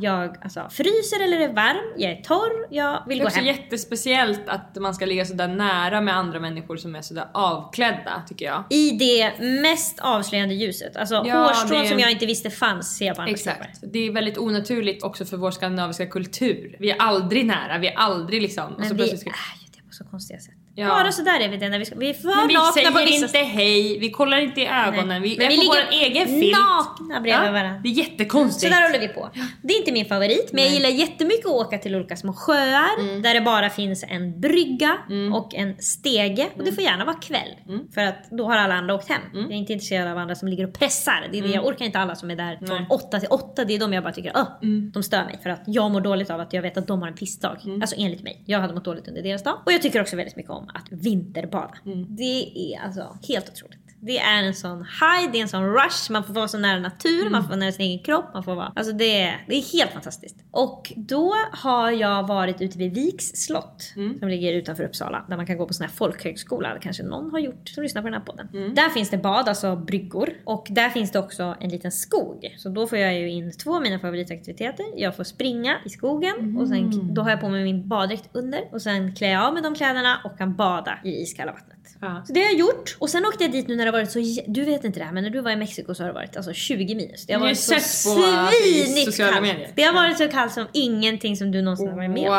[0.00, 3.36] Jag alltså, fryser eller är varm, jag är torr, jag vill Det är gå också
[3.38, 3.46] hem.
[3.46, 8.44] jättespeciellt att man ska ligga sådär nära med andra människor som är sådär avklädda tycker
[8.46, 8.64] jag.
[8.70, 10.96] I det mest avslöjande ljuset.
[10.96, 13.50] Alltså Ja, hårstrån det- som jag inte visste fanns ser jag på andra kroppar.
[13.60, 13.78] Exakt.
[13.92, 16.76] Det är väldigt onaturligt också för vår skandinaviska kultur.
[16.80, 18.64] Vi är aldrig nära, vi är aldrig liksom...
[18.72, 20.54] och Men så vi plötsligt ska- är ju det på så konstiga sätt.
[20.78, 20.88] Ja.
[20.88, 21.94] Bara sådär är vi det när vi ska...
[21.98, 24.66] Vi är för Men vi nakna säger på vissa inte hej, vi kollar inte i
[24.66, 26.56] ögonen, vi Men är vi på vår egen filt.
[26.58, 27.80] nakna bredvid varandra.
[27.82, 28.72] Det är jättekonstigt.
[28.74, 29.30] Så där håller vi på.
[29.62, 33.00] Det är inte min favorit, men jag gillar jättemycket att åka till olika små sjöar
[33.00, 33.22] Mm.
[33.22, 34.98] där det bara finns en brygga
[35.34, 36.46] och en stege.
[36.56, 37.48] Och det får gärna vara kväll.
[37.68, 37.80] Mm.
[37.94, 39.20] För att då har alla andra åkt hem.
[39.34, 41.28] Jag är inte intresserad av andra som ligger och pressar.
[41.32, 42.82] Det är det, jag orkar inte alla som är där från Mm.
[42.90, 42.98] Nej.
[43.08, 43.64] 8 till 8.
[43.64, 44.46] Det är de jag bara tycker, öh,
[44.92, 45.38] de stör mig.
[45.42, 47.56] För att jag mår dåligt av att jag vet att de har en pissdag.
[47.64, 47.82] Mm.
[47.82, 48.42] Alltså enligt mig.
[48.46, 49.54] Jag hade mått dåligt under deras dag.
[49.66, 51.74] Och jag tycker också väldigt mycket om att vinterbada.
[51.86, 52.16] Mm.
[52.16, 53.85] Det är alltså helt otroligt.
[54.00, 56.80] Det är en sån high, det är en sån rush, man får vara så nära
[56.80, 58.72] naturen, man får vara nära sin egen kropp, man får vara...
[58.76, 60.36] Alltså det är, det är helt fantastiskt.
[60.50, 65.46] Och då har jag varit ute vid Viks slott, som ligger utanför Uppsala, där man
[65.46, 68.26] kan gå på sån här folkhögskola, kanske någon har gjort som lyssnar på den här
[68.26, 68.74] podden.
[68.74, 72.54] Där finns det bad, alltså bryggor, och där finns det också en liten skog.
[72.58, 74.86] Så då får jag ju in två av mina favoritaktiviteter.
[74.96, 78.60] Jag får springa i skogen, och sen, då har jag på mig min baddräkt under,
[78.72, 81.75] och sen klär jag av mig de kläderna och kan bada i iskalla vattnet.
[82.00, 82.22] Ja.
[82.26, 82.96] Så det har jag gjort.
[82.98, 84.42] Och sen åkte jag dit nu när det har varit så...
[84.46, 86.36] Du vet inte det här men när du var i Mexiko så har det varit
[86.36, 87.26] alltså 20 minus.
[87.26, 89.42] Det har varit så svinigt kallt.
[89.42, 89.70] medier.
[89.74, 92.36] Det har varit så kallt som ingenting som du någonsin har varit med om.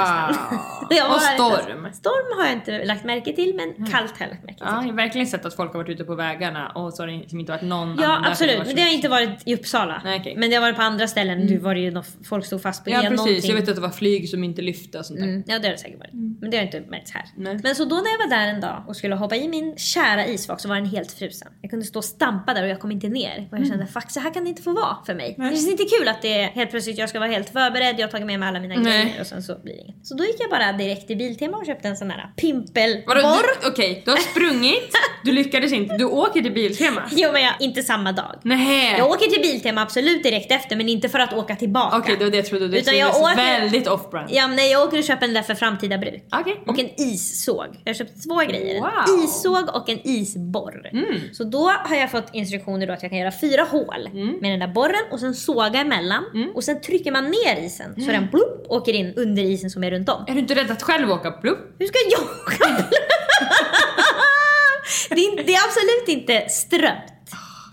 [0.89, 1.11] Wow.
[1.15, 1.93] Och storm.
[1.93, 4.67] Storm har jag inte lagt märke till men kallt har jag lagt märke till.
[4.69, 7.07] Ja, jag har verkligen sett att folk har varit ute på vägarna och så har
[7.07, 10.01] det liksom inte varit någon Ja absolut, men det har inte varit i Uppsala.
[10.03, 10.35] Nej, okej.
[10.37, 11.47] Men det har varit på andra ställen.
[11.47, 13.49] Du var det ju folk stod fast på Ja precis, någonting.
[13.49, 15.27] jag vet att det var flyg som inte lyfte och sånt där.
[15.27, 16.13] Mm, ja det har det säkert varit.
[16.41, 17.25] Men det har inte märkts här.
[17.37, 17.59] Nej.
[17.63, 20.25] Men så då när jag var där en dag och skulle hoppa i min kära
[20.25, 21.47] isvak så var den helt frusen.
[21.61, 23.47] Jag kunde stå och stampa där och jag kom inte ner.
[23.51, 25.35] Och jag kände fuck så här kan det inte få vara för mig.
[25.37, 28.07] Det känns inte kul att det är helt plötsligt jag ska vara helt förberedd, jag
[28.07, 29.03] har tagit med mig alla mina Nej.
[29.05, 30.07] grejer och sen så blir det inget.
[30.07, 33.67] Så då gick jag bara direkt till Biltema och köpte en sån här pimpelborr.
[33.67, 34.91] Okej, du har sprungit,
[35.23, 37.01] du lyckades inte, du åker till Biltema?
[37.11, 38.35] Jo men jag, inte samma dag.
[38.43, 38.95] Nej.
[38.97, 41.97] Jag åker till Biltema absolut direkt efter men inte för att åka tillbaka.
[41.97, 42.67] Okej, det var det jag trodde.
[42.67, 44.27] Du Utan jag åker- väldigt off-brand.
[44.31, 46.23] Ja, nej, jag åker och köper den där för framtida bruk.
[46.31, 46.63] Okej.
[46.67, 47.65] Och en issåg.
[47.83, 48.79] Jag har köpt två grejer.
[48.81, 48.89] Wow.
[49.07, 50.91] En issåg och en isborr.
[51.33, 54.09] Så då har jag fått instruktioner då att jag kan göra fyra hål
[54.41, 56.23] med den där borren och sen såga emellan.
[56.55, 59.91] Och sen trycker man ner isen så den blupp, åker in under isen som är
[59.91, 60.25] runt om.
[60.27, 61.75] Är du inte rädd att själv åka plupp?
[61.79, 62.83] Hur ska jag åka?
[65.09, 67.16] Det, är, det är absolut inte strömt.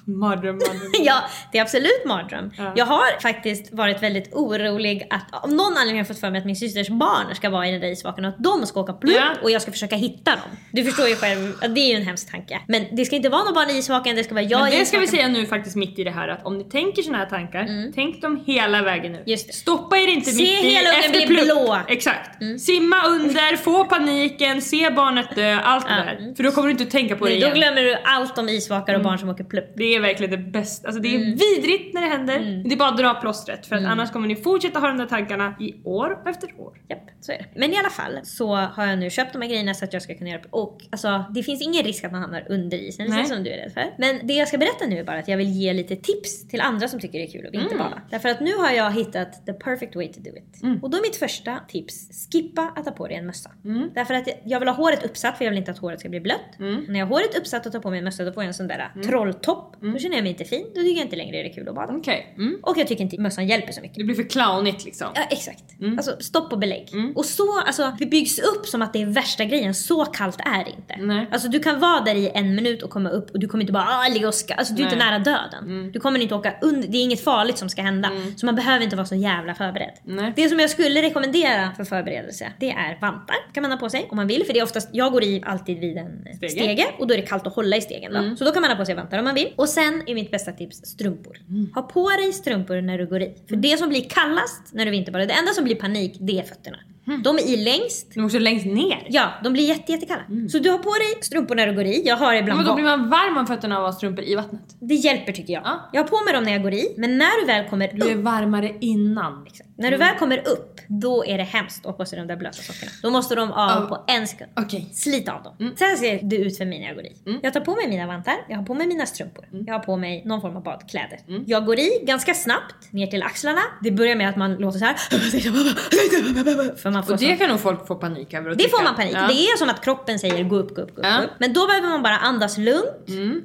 [0.06, 0.92] Mardröm, mardröm.
[1.04, 1.22] Ja,
[1.52, 2.50] det är absolut mardröm.
[2.58, 2.72] Ja.
[2.76, 6.38] Jag har faktiskt varit väldigt orolig att, av någon anledning har jag fått för mig
[6.38, 9.14] att min systers barn ska vara i den isvaken och att de ska åka plupp
[9.16, 9.34] Ja.
[9.42, 10.56] och jag ska försöka hitta dem.
[10.72, 12.60] Du förstår ju själv det är ju en hemsk tanke.
[12.68, 14.78] Men det ska inte vara någon barn i isvaken, det ska vara jag Men i
[14.78, 17.18] det ska vi säga nu faktiskt mitt i det här att om ni tänker såna
[17.18, 19.18] här tankar, tänk dem hela vägen nu.
[19.18, 19.30] Mm.
[19.30, 19.52] Just det.
[19.52, 21.72] Stoppa er inte Se mitt i hela ungen bli blå.
[21.74, 21.86] Mm.
[21.88, 22.30] Exakt.
[22.60, 26.34] Simma under, få paniken, se barnet dö, allt det där.
[26.36, 27.58] För då kommer du inte tänka på det Nej, då igen.
[27.58, 29.72] glömmer du allt om isvakar och barn som åker plupp.
[29.76, 30.88] Det är verkligen det bästa.
[30.88, 31.36] Alltså det är Mm.
[31.36, 32.40] vidrigt när det händer.
[32.40, 34.98] Men Det är bara att dra plåstret för att annars kommer ni fortsätta ha de
[34.98, 36.80] där tankarna i år efter år.
[36.88, 37.44] Japp, så är det.
[37.60, 40.02] Men i alla fall så har jag nu köpt de här grejerna så att jag
[40.02, 43.24] ska kunna göra Och alltså, det finns ingen risk att man hamnar under isen, Nej.
[43.26, 43.84] som du är rädd för.
[43.98, 46.60] Men det jag ska berätta nu är bara att jag vill ge lite tips till
[46.60, 47.86] andra som tycker det är kul att vinterbada.
[47.90, 47.98] Mm.
[48.10, 50.82] Därför att nu har jag hittat the perfect way to do it.
[50.82, 53.50] Och då är mitt första tips, skippa att ta på dig en mössa.
[53.64, 53.90] Mm.
[53.94, 56.20] Därför att jag vill ha håret uppsatt för jag vill inte att håret ska bli
[56.20, 56.40] blött.
[56.58, 58.54] När jag har håret uppsatt och tar på mig en mössa då får jag en
[58.54, 61.50] sån där trolltopp Då känner jag mig inte fin, då tycker jag inte längre det
[61.50, 61.92] är kul att bada.
[61.92, 62.34] Okej.
[62.36, 62.58] Mm.
[62.62, 63.98] Och jag tycker inte mössan hjälper så mycket.
[63.98, 65.06] Det blir för clownigt liksom.
[65.14, 65.64] Ja exakt.
[65.96, 66.88] Alltså stopp och belägg.
[67.14, 69.74] Och så, alltså det byggs upp som att det är värsta grejen.
[69.74, 70.96] Så kallt är det inte.
[71.06, 71.28] Nej.
[71.32, 73.72] Alltså du kan vara där i en minut och komma upp och du kommer inte
[73.72, 74.54] bara ah, ligga och ska.
[74.54, 75.10] Alltså du är inte Nej.
[75.10, 75.92] nära döden.
[75.92, 78.10] Du kommer inte åka under, det är inget farligt som ska hända.
[78.36, 79.94] Så man behöver inte vara så jävla förberedd.
[80.04, 80.32] Nej.
[80.36, 83.36] Det som jag skulle rekommendera för förberedelse, det är vantar.
[83.54, 84.44] Kan man ha på sig om man vill.
[84.46, 86.50] För det är oftast, jag går i alltid vid en Stege.
[86.50, 88.12] stege, och då är det kallt att hålla i stegen.
[88.12, 88.36] Då.
[88.36, 89.52] Så då kan man ha på sig vantar om man vill.
[89.56, 91.38] Och sen är mitt bästa tips strumpor.
[91.74, 93.34] Ha på dig strumpor när du går i.
[93.48, 96.42] För det som blir kallast när du vinterbadar, det enda som blir panik, det är
[96.42, 96.78] fötterna.
[97.24, 98.14] De är i längst.
[98.14, 99.06] Du är också längst ner.
[99.10, 100.22] Ja, de blir jätte, jättekalla.
[100.50, 102.02] Så du har på dig strumpor när du går i.
[102.06, 104.34] Jag har ibland Men då blir man varm om fötterna av att ha strumpor i
[104.34, 104.60] vattnet.
[104.80, 105.62] Det hjälper tycker jag.
[105.64, 105.90] Ja.
[105.92, 106.94] Jag har på mig dem när jag går i.
[106.96, 108.22] Men när du väl kommer Du är upp.
[108.24, 109.46] varmare innan.
[109.78, 112.36] När du väl kommer upp, då är det hemskt att ha på sig de där
[112.36, 112.90] blöta sockorna.
[113.02, 113.86] Då måste de av Ja.
[113.88, 114.50] på en sekund.
[114.56, 114.88] Okej.
[114.92, 115.72] Slit av dem.
[115.78, 117.12] Så här ser det ut för mig när jag går i.
[117.42, 119.96] Jag tar på mig mina vantar, jag har på mig mina strumpor, jag har på
[119.96, 121.18] mig någon form av badkläder.
[121.46, 123.60] Jag går i ganska snabbt ner till axlarna.
[123.82, 124.94] Det börjar med att man låter så här.
[126.94, 128.50] Man får Och det kan nog folk få panik över.
[128.50, 128.76] det tycka.
[128.76, 129.14] får man panik.
[129.14, 129.26] Ja.
[129.26, 131.06] Det är som att kroppen säger gå upp, gå upp, gå upp.
[131.06, 131.22] Ja.
[131.24, 131.30] upp.
[131.38, 132.86] Men då behöver man bara andas lugnt.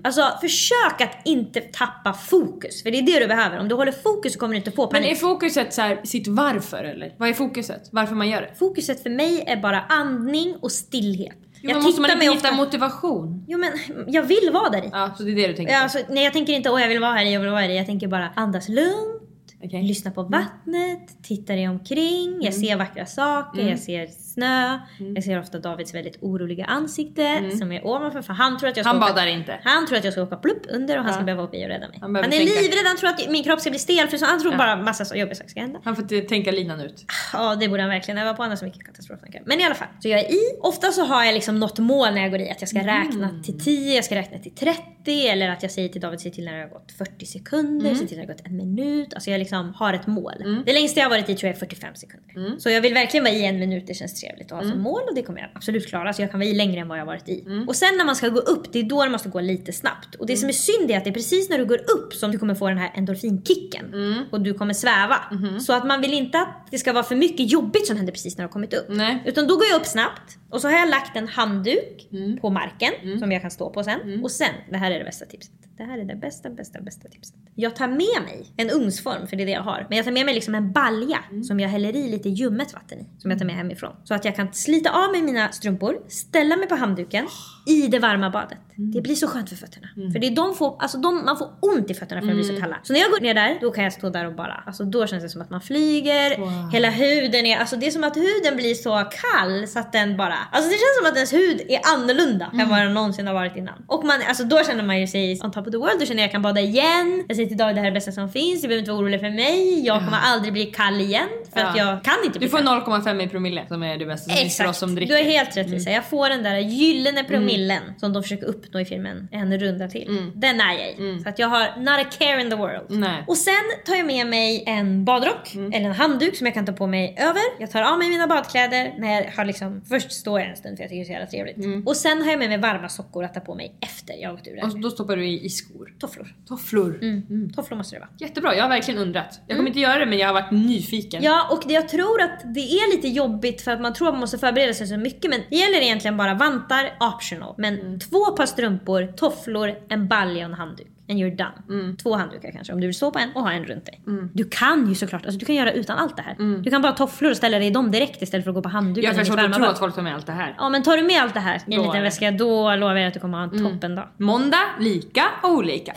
[0.04, 2.84] Alltså försök att inte tappa fokus.
[2.84, 3.60] För det är det du behöver.
[3.60, 5.12] Om du håller fokus så kommer du inte få Men panik.
[5.12, 7.14] är fokuset så här, sitt varför eller?
[7.18, 7.90] Vad är fokuset?
[7.92, 8.56] Varför man gör det?
[8.60, 11.38] Fokuset för mig är bara andning och stillhet.
[11.62, 13.46] Jo, men måste man inte hitta motivation?
[13.48, 13.72] Jo men
[14.08, 14.90] jag vill vara där i.
[14.92, 15.80] Ja, så det är det du tänker på?
[15.84, 17.70] alltså, nej jag tänker inte åh jag vill vara här i, jag vill vara här
[17.70, 17.78] i.
[17.78, 19.22] Jag tänker bara andas lugnt.
[19.64, 19.84] Okej.
[19.84, 22.42] Lyssna på vattnet, titta dig omkring, Mm.
[22.42, 24.80] jag ser vackra saker, jag ser snö,
[25.16, 28.86] jag ser ofta Davids väldigt oroliga ansikte som är ovanför för han tror att jag
[28.86, 29.02] ska Mm.
[29.02, 29.60] Han åka, badar inte.
[29.64, 31.26] Han tror att jag ska åka plupp under och han ska Ja.
[31.26, 31.98] behöva hoppa i och rädda mig.
[32.02, 34.42] Han Han, är livrädd, han tror att min kropp ska bli stel för så han
[34.42, 35.80] tror bara massa så jobbiga saker ska hända.
[35.84, 37.06] Han får tänka linan ut.
[37.34, 39.42] Ja det borde han verkligen öva på, han har så mycket katastroftankar.
[39.46, 40.40] Men i alla fall, så jag är i.
[40.62, 43.30] Ofta så har jag liksom något mål när jag går i, att jag ska räkna
[43.44, 46.46] till 10, jag ska räkna till 30 eller att jag säger till David, se till
[46.46, 49.14] när det har gått 40 sekunder, se till när det har gått en minut.
[49.14, 50.64] Alltså jag liksom har ett mål.
[50.66, 52.60] Det längsta jag har varit i tror jag är 45 sekunder.
[52.60, 55.02] Så jag vill verkligen vara i en minut, det känns trevligt att ha som mål
[55.10, 56.14] och det kommer jag absolut klara.
[56.14, 57.46] Så jag kan vara i längre än vad jag har varit i.
[57.68, 60.16] Och sen när man ska gå upp, det är då det måste gå lite snabbt.
[60.16, 62.32] Och det som är synd är att det är precis när du går upp som
[62.32, 63.86] du kommer få den här endorfinkicken.
[64.32, 65.18] Och du kommer sväva.
[65.60, 68.38] Så att man vill inte att det ska vara för mycket jobbigt som händer precis
[68.38, 68.86] när du har kommit upp.
[68.90, 69.24] Nej.
[69.26, 72.08] Utan då går jag upp snabbt och så har jag lagt en handduk
[72.42, 74.24] på marken som jag kan stå på sen.
[74.24, 75.59] Och sen, det här här är det bästa tipset.
[75.80, 77.36] Det här är det bästa, bästa, bästa tipset.
[77.56, 79.86] Jag tar med mig en ugnsform, för det är det jag har.
[79.90, 83.00] Men jag tar med mig liksom en balja som jag häller i lite ljummet vatten
[83.00, 83.06] i.
[83.18, 83.96] Som jag tar med hemifrån.
[84.04, 87.28] Så att jag kan slita av mig mina strumpor, ställa mig på handduken
[87.68, 88.58] i det varma badet.
[88.76, 89.88] Det blir så skönt för fötterna.
[90.14, 92.44] För det är de får, alltså de, man får ont i fötterna för att de
[92.44, 92.78] blir så kalla.
[92.84, 95.08] Så när jag går ner där, då kan jag stå där och bara, alltså då
[95.08, 96.38] känns det som att man flyger.
[96.72, 100.18] Hela huden är, alltså det är som att huden blir så kall så att den
[100.18, 103.34] bara, alltså det känns som att ens hud är annorlunda än vad den någonsin har
[103.34, 103.84] varit innan.
[103.88, 106.22] Och man, alltså då känner man ju sig on top of the world, då känner
[106.22, 107.26] jag att jag kan bada igen.
[107.28, 109.02] Jag säger till David det här är det bästa som finns, jag behöver inte vara
[109.02, 109.86] orolig för mig.
[109.86, 111.84] Jag kommer aldrig bli kall igen för att Ja.
[111.92, 113.02] jag kan inte bli Du får kall.
[113.02, 115.14] 0,5 i promille som är det bästa som finns för oss Exakt, som du dricker.
[115.14, 115.26] Mm.
[115.26, 115.90] har helt rätt Lisa.
[115.92, 120.32] Jag får den där gyllene promillen som de försöker uppnå i filmen en runda till.
[120.36, 121.20] Den är jag i.
[121.24, 122.86] Så att jag har not a care in the world.
[122.90, 123.00] Mm.
[123.02, 123.24] Nej.
[123.28, 123.54] Och sen
[123.86, 125.74] tar jag med mig en badrock Mm.
[125.74, 127.42] eller en handduk som jag kan ta på mig över.
[127.60, 130.78] Jag tar av mig mina badkläder när jag har liksom, först står jag en stund
[130.78, 131.58] för jag tycker det är så jävla trevligt.
[131.58, 131.88] Mm.
[131.88, 134.34] Och sen har jag med mig varma sockor att ta på mig efter jag har
[134.34, 134.64] åkt ur där.
[134.64, 135.94] Och då stoppar du i skor.
[136.00, 136.36] Tofflor.
[136.48, 137.00] Tofflor.
[137.02, 137.54] Mm.
[137.54, 138.10] Tofflor måste det vara.
[138.20, 139.42] Jättebra, jag har verkligen undrat.
[139.48, 141.24] Jag kommer inte göra det men jag har varit nyfiken.
[141.24, 144.14] Ja, och det, jag tror att det är lite jobbigt för att man tror att
[144.14, 145.30] man måste förbereda sig så mycket.
[145.30, 147.56] Men det gäller egentligen bara vantar, optional.
[147.58, 148.00] Men Mm.
[148.00, 150.88] två par strumpor, tofflor, en balja och en handduk.
[151.10, 151.80] And you're done.
[151.80, 151.98] Mm.
[151.98, 154.02] Två handdukar kanske om du vill stå på en och ha en runt dig.
[154.34, 156.62] Du kan ju såklart, alltså du kan göra utan allt det här.
[156.64, 158.62] Du kan bara ha tofflor och ställa dig i dem direkt istället för att gå
[158.62, 159.08] på handduken.
[159.08, 159.72] Jag förstår att varma tro bad.
[159.74, 160.56] att folk tar med allt det här.
[160.58, 163.08] Ja men tar du med allt det här i en liten väska då lovar jag
[163.08, 164.08] att du kommer ha en toppendag.
[164.18, 165.94] Måndag, lika och olika.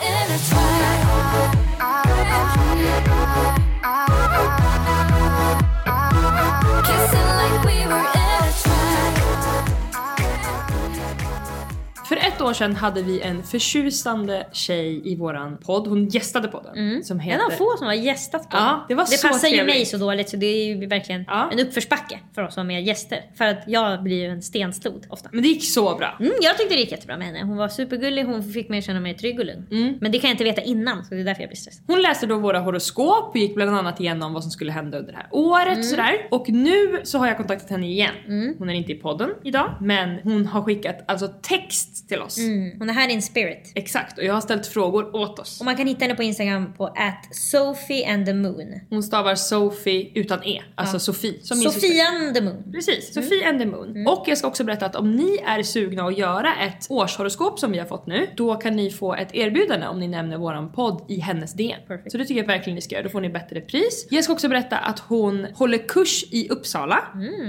[12.43, 15.87] Ett år sedan hade vi en förtjusande tjej i våran podd.
[15.89, 17.05] Hon gästade podden.
[17.05, 17.45] Som En heter...
[17.45, 19.75] av få som har gästat på Ja, det var det så passar ju trevligt.
[19.77, 21.49] mig så dåligt så det är ju verkligen Ja.
[21.53, 23.21] en uppförsbacke för oss som är gäster.
[23.35, 25.29] För att jag blir ju en stenstod ofta.
[25.33, 26.17] Men det gick så bra.
[26.21, 27.43] Mm, jag tyckte det gick jättebra med henne.
[27.45, 29.67] Hon var supergullig, hon fick mig att känna mig trygg och lugn.
[29.71, 29.95] Mm.
[30.01, 31.85] Men det kan jag inte veta innan så det är därför jag blir stressad.
[31.87, 35.13] Hon läste då våra horoskop och gick bland annat igenom vad som skulle hända under
[35.13, 36.27] det här året sådär.
[36.31, 38.55] Och nu så har jag kontaktat henne igen.
[38.59, 42.79] Hon är inte i podden idag men hon har skickat alltså text till oss Mm.
[42.79, 43.73] Hon är här in spirit.
[43.75, 45.61] Exakt, och jag har ställt frågor åt oss.
[45.61, 48.81] Och man kan hitta henne på Instagram på at Sophie and the Moon.
[48.91, 51.35] Hon stavar Sophie utan E, alltså Sofie.
[51.43, 51.81] Som syster.
[51.81, 52.73] Sofia and the Moon.
[52.73, 54.07] Precis, Sofie and the Moon.
[54.07, 57.73] Och jag ska också berätta att om ni är sugna att göra ett årshoroskop som
[57.73, 61.05] vi har fått nu, då kan ni få ett erbjudande om ni nämner våran podd
[61.09, 61.81] i hennes DM.
[61.89, 62.13] Perfect.
[62.13, 64.07] Så det tycker jag verkligen ni ska göra, då får ni bättre pris.
[64.11, 66.99] Jag ska också berätta att hon håller kurs i Uppsala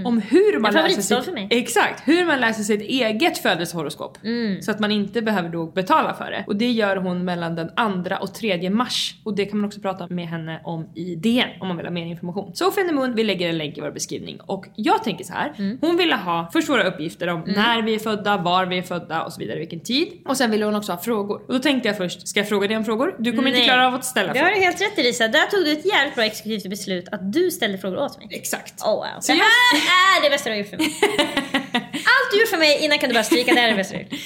[0.06, 1.48] om hur man läser sitt, för mig.
[1.50, 4.18] Exakt, hur man läser sitt eget födelsehoroskop.
[4.62, 6.44] Så att man inte behöver då betala för det.
[6.48, 7.68] Och det gör hon mellan den
[8.08, 9.16] 2 och 3 mars.
[9.24, 11.92] Och det kan man också prata med henne om i DM om man vill ha
[11.94, 12.54] mer information.
[12.54, 14.38] The Moon, vi lägger en länk i vår beskrivning.
[14.46, 15.78] Och jag tänker så här.
[15.82, 19.24] hon ville ha först våra uppgifter om när vi är födda, var vi är födda
[19.24, 20.08] och så vidare, vilken tid.
[20.26, 21.42] Och sen ville hon också ha frågor.
[21.48, 23.16] Och då tänkte jag först, ska jag fråga dig om frågor?
[23.20, 23.68] Du kommer inte Nej.
[23.68, 24.60] klara av att ställa Det har frågor.
[24.60, 25.28] du helt rätt i Lisa.
[25.28, 28.28] Där tog du ett jävligt bra exekutivt beslut att du ställde frågor åt mig.
[28.32, 28.82] Exakt.
[28.82, 29.06] Oh wow.
[29.20, 29.46] Så det jag-
[29.80, 30.88] här är det bästa du har gjort för mig.
[31.94, 33.94] Allt du gjort för mig innan kan du bara stryka, det här är det bästa
[33.94, 34.20] du har gjort.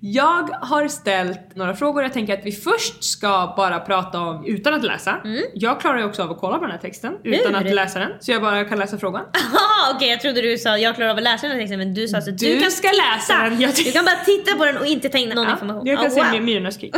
[0.00, 4.74] Jag har ställt några frågor, jag tänker att vi först ska bara prata om utan
[4.74, 5.16] att läsa.
[5.54, 7.66] Jag klarar ju också av att kolla på den här texten utan Hur?
[7.68, 8.10] att läsa den.
[8.20, 9.24] Så jag bara kan läsa frågan.
[9.94, 12.08] Okej jag trodde du sa jag klarar av att läsa den här texten men du
[12.08, 13.02] sa så att du, Du kan ska titta.
[13.16, 15.86] läsa den, Du kan bara titta på den och inte ta in någon Ja, information.
[15.86, 16.42] jag kan Oh, se wow.
[16.42, 16.94] Myrornas krig.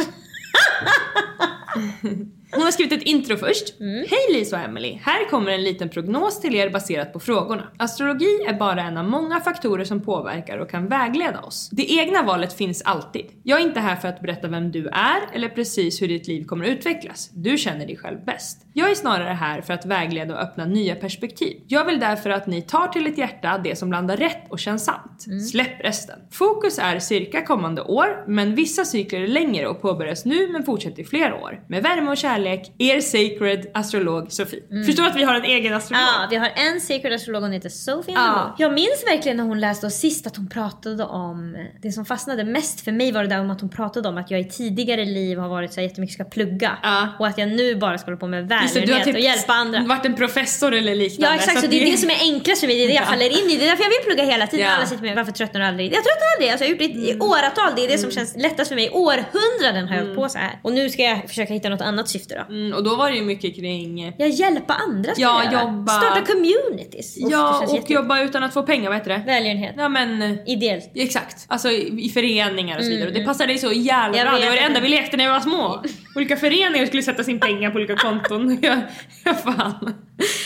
[2.52, 3.80] Hon har skrivit ett intro först.
[3.80, 3.94] Mm.
[3.94, 4.98] Hej Lisa och Emily.
[5.02, 7.68] Här kommer en liten prognos till er baserat på frågorna.
[7.78, 11.70] Astrologi är bara en av många faktorer som påverkar och kan vägleda oss.
[11.72, 13.26] Det egna valet finns alltid.
[13.42, 16.44] Jag är inte här för att berätta vem du är eller precis hur ditt liv
[16.44, 17.30] kommer att utvecklas.
[17.34, 18.66] Du känner dig själv bäst.
[18.72, 21.56] Jag är snarare här för att vägleda och öppna nya perspektiv.
[21.68, 24.84] Jag vill därför att ni tar till ett hjärta det som landar rätt och känns
[24.84, 25.26] sant.
[25.50, 26.18] Släpp resten.
[26.30, 31.02] Fokus är cirka kommande år, men vissa cykler är längre och påbörjas nu men fortsätter
[31.02, 31.60] i flera år.
[31.68, 34.60] Med värme och kärlek, er sacred astrolog Sofie.
[34.86, 36.02] Förstår att vi har en egen astrolog?
[36.02, 38.20] Ja, vi har en secret astrolog, hon heter Sophie Ja.
[38.26, 38.54] ja.
[38.58, 42.44] Jag minns verkligen när hon läste oss sist att hon pratade om, det som fastnade
[42.44, 45.04] mest för mig var det där om att hon pratade om att jag i tidigare
[45.04, 46.78] liv har varit så här jättemycket ska plugga.
[46.82, 47.08] Ja.
[47.18, 49.80] Och att jag nu bara ska hålla på med välgörenhet och hjälpa andra.
[49.84, 51.26] varit en professor eller liknande.
[51.34, 52.94] Ja exakt, så att det är det som är enklast för mig, det är det
[52.94, 53.06] jag Ja.
[53.06, 53.56] faller in i.
[53.56, 54.66] Det är därför jag vill plugga hela tiden.
[54.66, 54.72] Ja.
[54.76, 55.86] Alla sitter med varför tröttnar du aldrig?
[55.86, 57.22] Jag tröttnar aldrig, alltså, jag har gjort det i Mm.
[57.22, 57.72] åratal.
[57.76, 58.90] Det är det som känns lättast för mig.
[58.90, 60.58] Århundraden har jag hållit på så här.
[60.62, 62.54] Och nu ska jag försöka hitta något annat syfte då.
[62.54, 65.92] Mm, och då var det ju mycket kring Jag hjälpa andra ska Ja, jag jobba-
[65.92, 67.14] Starta communities.
[67.18, 69.22] Ja, och jätte- jobba utan att få pengar, vad heter det?
[69.26, 69.74] Välgörenhet.
[69.78, 70.90] Ja men Ideellt.
[70.94, 71.44] exakt.
[71.48, 73.08] Alltså i, i föreningar och så vidare.
[73.08, 74.38] Och det passade dig så jävla bra.
[74.38, 75.82] Det var det enda vi lekte när vi var små.
[76.16, 78.58] Olika föreningar skulle sätta sin pengar på olika konton.
[78.62, 78.76] ja,
[79.24, 79.94] ja fan.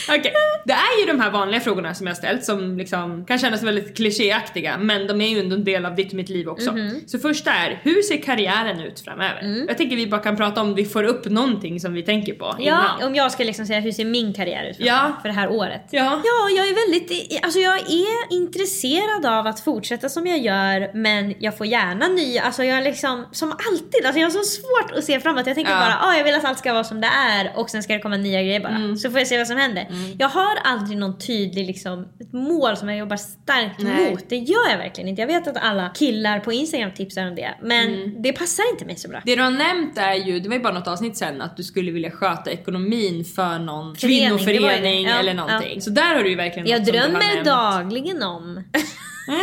[0.09, 0.33] Okej,
[0.65, 3.97] det är ju de här vanliga frågorna som jag ställt som liksom kan kännas väldigt
[3.97, 6.71] klichéaktiga men de är ju ändå en del av ditt och mitt liv också.
[6.71, 7.01] Mhm.
[7.07, 9.39] Så första är, hur ser karriären ut framöver?
[9.41, 9.65] Mm.
[9.67, 12.55] Jag tänker vi bara kan prata om vi får upp någonting som vi tänker på
[12.59, 13.07] Ja, innan.
[13.09, 15.11] om jag ska liksom säga hur ser min karriär ut för, Ja.
[15.21, 15.87] för det här året?
[15.91, 16.21] Ja.
[16.25, 21.33] Ja, jag är väldigt, alltså jag är intresserad av att fortsätta som jag gör men
[21.39, 24.97] jag får gärna nya, alltså jag är liksom som alltid, alltså jag har så svårt
[24.97, 25.47] att se framåt.
[25.47, 25.79] Jag tänker Ja.
[25.79, 27.99] bara, ah, jag vill att allt ska vara som det är och sen ska det
[27.99, 28.75] komma nya grejer bara.
[28.75, 28.97] Mm.
[28.97, 29.87] Så får jag se vad som händer.
[30.19, 34.11] Jag har aldrig någon tydlig liksom, ett mål som jag jobbar starkt Nej.
[34.11, 34.29] mot.
[34.29, 35.21] Det gör jag verkligen inte.
[35.21, 38.21] Jag vet att alla killar på Instagram tipsar om det men Mm.
[38.21, 39.21] det passar inte mig så bra.
[39.25, 41.63] Det du har nämnt är ju, det var ju bara något avsnitt sen, att du
[41.63, 45.71] skulle vilja sköta ekonomin för någon Förening, kvinnoförening Ja, eller någonting.
[45.75, 45.81] ja.
[45.81, 47.45] Så där har du ju verkligen Jag något som du har drömmer nämnt.
[47.45, 48.63] dagligen om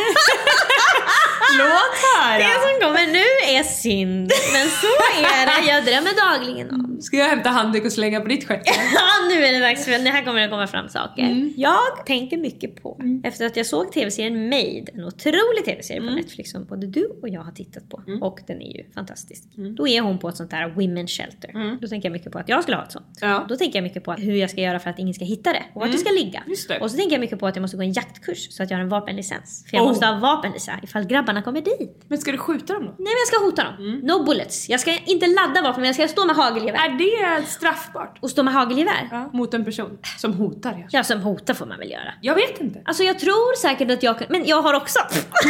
[1.58, 2.38] Låt höra!
[2.38, 4.86] Det som kommer nu är synd, men så
[5.20, 5.70] är det.
[5.70, 6.98] Jag drömmer dagligen om.
[7.02, 8.62] Ska jag hämta handduk och slänga på ditt stjärt?
[8.94, 11.22] Ja, nu är det dags för det här kommer det komma fram saker.
[11.22, 11.52] Mm.
[11.56, 16.14] Jag tänker mycket på, efter att jag såg tv-serien Made, en otrolig tv-serie Mm.
[16.14, 18.02] på Netflix som både du och jag har tittat på.
[18.20, 19.42] Och den är ju fantastisk.
[19.76, 21.78] Då är hon på ett sånt där women shelter.
[21.80, 23.22] Då tänker jag mycket på att jag skulle ha ett sånt.
[23.22, 23.34] Mm.
[23.34, 23.46] Ja.
[23.48, 25.62] Då tänker jag mycket på hur jag ska göra för att ingen ska hitta det
[25.74, 26.42] och vart det ska ligga.
[26.46, 26.82] Mm.
[26.82, 28.76] Och så tänker jag mycket på att jag måste gå en jaktkurs så att jag
[28.78, 29.64] har en vapenlicens.
[29.72, 29.88] För jag Oh.
[29.88, 32.02] måste ha vapen Lisa, ifall grabbarna kommer dit.
[32.08, 32.88] Men ska du skjuta dem då?
[32.88, 33.74] Nej men jag ska hota dem.
[33.78, 34.00] Mm.
[34.00, 34.68] No bullets.
[34.68, 36.78] Jag ska inte ladda vapen men jag ska stå med hagelgevär.
[36.78, 38.18] Är det straffbart?
[38.20, 39.08] Och stå med hagelgevär?
[39.10, 39.30] Ja.
[39.32, 40.86] Mot en person som hotar er?
[40.90, 42.14] Ja som hotar får man väl göra.
[42.22, 42.80] Jag vet inte.
[42.84, 44.98] Alltså jag tror säkert att jag kan, men jag har också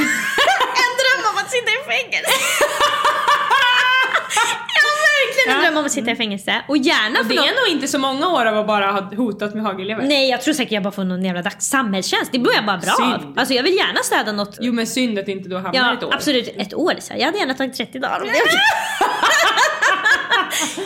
[0.84, 2.32] en dröm om att sitta i fängelse.
[5.46, 5.70] jag har verkligen en Ja.
[5.70, 6.54] dröm om att sitta i fängelse.
[6.68, 7.48] Och gärna Och för det någon...
[7.48, 10.02] är nog inte så många år av att bara ha hotat med hagelgevär.
[10.04, 12.32] Nej jag tror säkert jag bara får någon jävla dags samhällstjänst.
[12.32, 13.20] Det blir jag bara bra av.
[13.20, 13.38] Synd.
[13.38, 14.58] Alltså jag vill gärna städa något.
[14.60, 16.14] Jo men synd att inte då hamnar ja ett år.
[16.14, 18.32] absolut ett år så Jag hade gärna tagit 30 dagar om det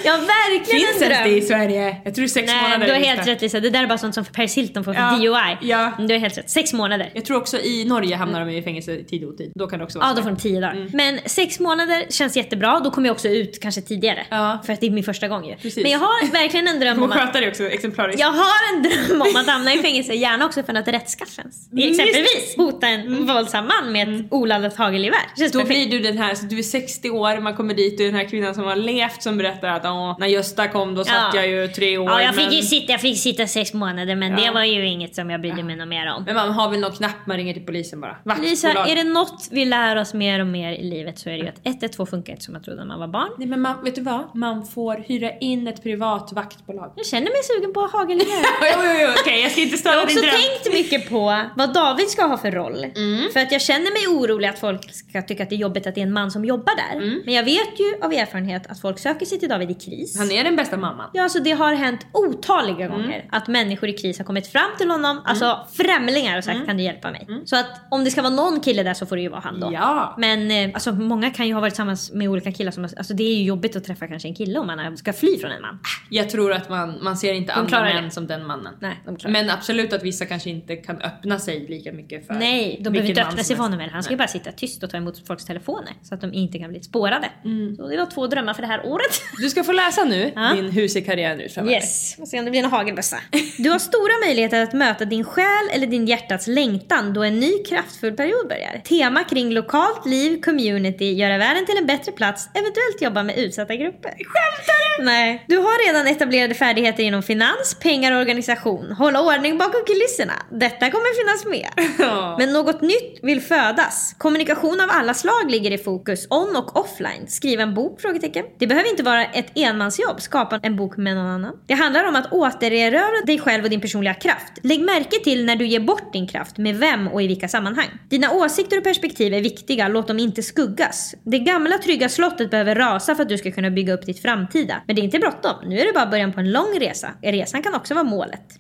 [0.05, 1.23] är har verkligen Finns en dröm.
[1.25, 1.97] det i Sverige?
[2.05, 3.61] Jag tror sex Nej, månader du har är helt rätt Lisa.
[3.61, 5.69] Det där är bara sånt som Paris Hilton får för Ja, DOI.
[5.71, 5.93] ja.
[5.99, 6.51] Du har helt rätt.
[6.51, 7.11] Sex månader.
[7.15, 9.53] Jag tror också i Norge hamnar de i fängelse i tid och otid.
[9.55, 10.91] Då kan det också vara Ja, då får de tio dagar.
[10.93, 12.81] Men sex månader känns jättebra.
[12.85, 14.27] Då kommer jag också ut kanske tidigare.
[14.31, 14.59] Ja.
[14.67, 15.55] För att det är min första gång ju.
[15.57, 15.83] Precis.
[15.83, 17.33] Men jag har verkligen en dröm Du om att...
[17.41, 18.21] det också exemplariskt.
[18.21, 21.69] Jag har en dröm om att hamna i fängelse, gärna också för att rättskaffens.
[21.73, 25.19] Mm, Exempelvis hota en våldsam man med ett oladdat hagelgevär.
[25.37, 25.69] Då perfekt.
[25.69, 28.29] blir du den här, så du är 60 år, man kommer dit och den här
[28.29, 31.41] kvinnan som har levt som berättar att Åh, när Gösta kom då satt Ja.
[31.41, 32.11] jag ju tre år.
[32.11, 32.63] Ja, jag fick men...
[32.63, 34.45] sitta, jag fick sitta sex månader men Ja.
[34.45, 36.23] det var ju inget som jag brydde mig något mer om.
[36.25, 38.17] Men man har väl någon knapp, man ringer till polisen bara.
[38.43, 38.91] Lisa, Vaktbolag.
[38.91, 41.49] är det något vi lär oss mer och mer i livet så är det ju
[41.49, 43.29] att 112 funkar inte som man trodde när man var barn.
[43.39, 44.35] Nej men man, vet du vad?
[44.37, 46.93] Man får hyra in ett privat vaktbolag.
[46.97, 48.45] Jag känner mig sugen på hagelgevär.
[48.63, 50.35] jo, jo, jo, okej jag ska inte Jag störa har också din dröm.
[50.41, 52.87] tänkt mycket på vad David ska ha för roll.
[53.33, 55.95] För att jag känner mig orolig att folk ska tycka att det är jobbigt att
[55.95, 57.23] det är en man som jobbar där.
[57.25, 60.19] Men jag vet ju av erfarenhet att folk söker sig till David i kris.
[60.19, 61.11] Han är den bästa mamman.
[61.13, 64.91] Ja, alltså det har hänt otaliga gånger att människor i kris har kommit fram till
[64.91, 67.27] honom, alltså främlingar och sagt kan du hjälpa mig?
[67.45, 69.61] Så att om det ska vara någon kille där så får det ju vara han
[69.61, 69.71] då.
[69.73, 70.15] Ja.
[70.19, 73.23] Men eh, alltså många kan ju ha varit tillsammans med olika killar som, alltså det
[73.23, 75.79] är ju jobbigt att träffa kanske en kille om man ska fly från en man.
[76.11, 78.11] Jag tror att man, man ser inte andra klarar män det.
[78.11, 78.75] som den mannen.
[78.81, 82.81] Nej, de Men absolut att vissa kanske inte kan öppna sig lika mycket för Nej,
[82.81, 83.81] de behöver inte öppna sig för honom.
[83.93, 86.59] Han ska ju bara sitta tyst och ta emot folks telefoner så att de inte
[86.59, 87.31] kan bli spårade.
[87.77, 89.23] Så det var två drömmar för det här året.
[89.39, 90.53] Du ska få läsa nu Ja.
[90.55, 91.77] din hus i karriär nu framöver.
[91.77, 93.17] Yes, får se om det blir en hagelbössa.
[93.59, 97.53] Du har stora möjligheter att möta din själ eller din hjärtats längtan då en ny
[97.69, 98.81] kraftfull period börjar.
[98.85, 103.77] Tema kring lokalt liv, community, göra världen till en bättre plats, eventuellt jobba med utsatta
[103.77, 104.11] grupper.
[104.11, 105.05] Skämtar du?
[105.05, 105.45] Nej.
[105.49, 108.93] Du har redan etablerade färdigheter inom finans, pengar och organisation.
[108.99, 110.33] Hålla ordning bakom kulisserna.
[110.51, 111.89] Detta kommer finnas med.
[111.99, 112.37] Ja.
[112.39, 114.15] Men något nytt vill födas.
[114.19, 117.27] Kommunikation av alla slag ligger i fokus, on och offline.
[117.29, 118.01] Skriva en bok?
[118.01, 118.45] Frågetecken.
[118.59, 121.57] Det behöver inte vara ett enmansjobb, skapa en bok med någon annan.
[121.67, 124.53] Det handlar om att återerövra dig själv och din personliga kraft.
[124.63, 127.89] Lägg märke till när du ger bort din kraft, med vem och i vilka sammanhang.
[128.09, 131.15] Dina åsikter och perspektiv är viktiga, låt dem inte skuggas.
[131.25, 134.83] Det gamla trygga slottet behöver rasa för att du ska kunna bygga upp ditt framtida.
[134.87, 137.11] Men det är inte bråttom, nu är det bara början på en lång resa.
[137.23, 138.59] Resan kan också vara målet.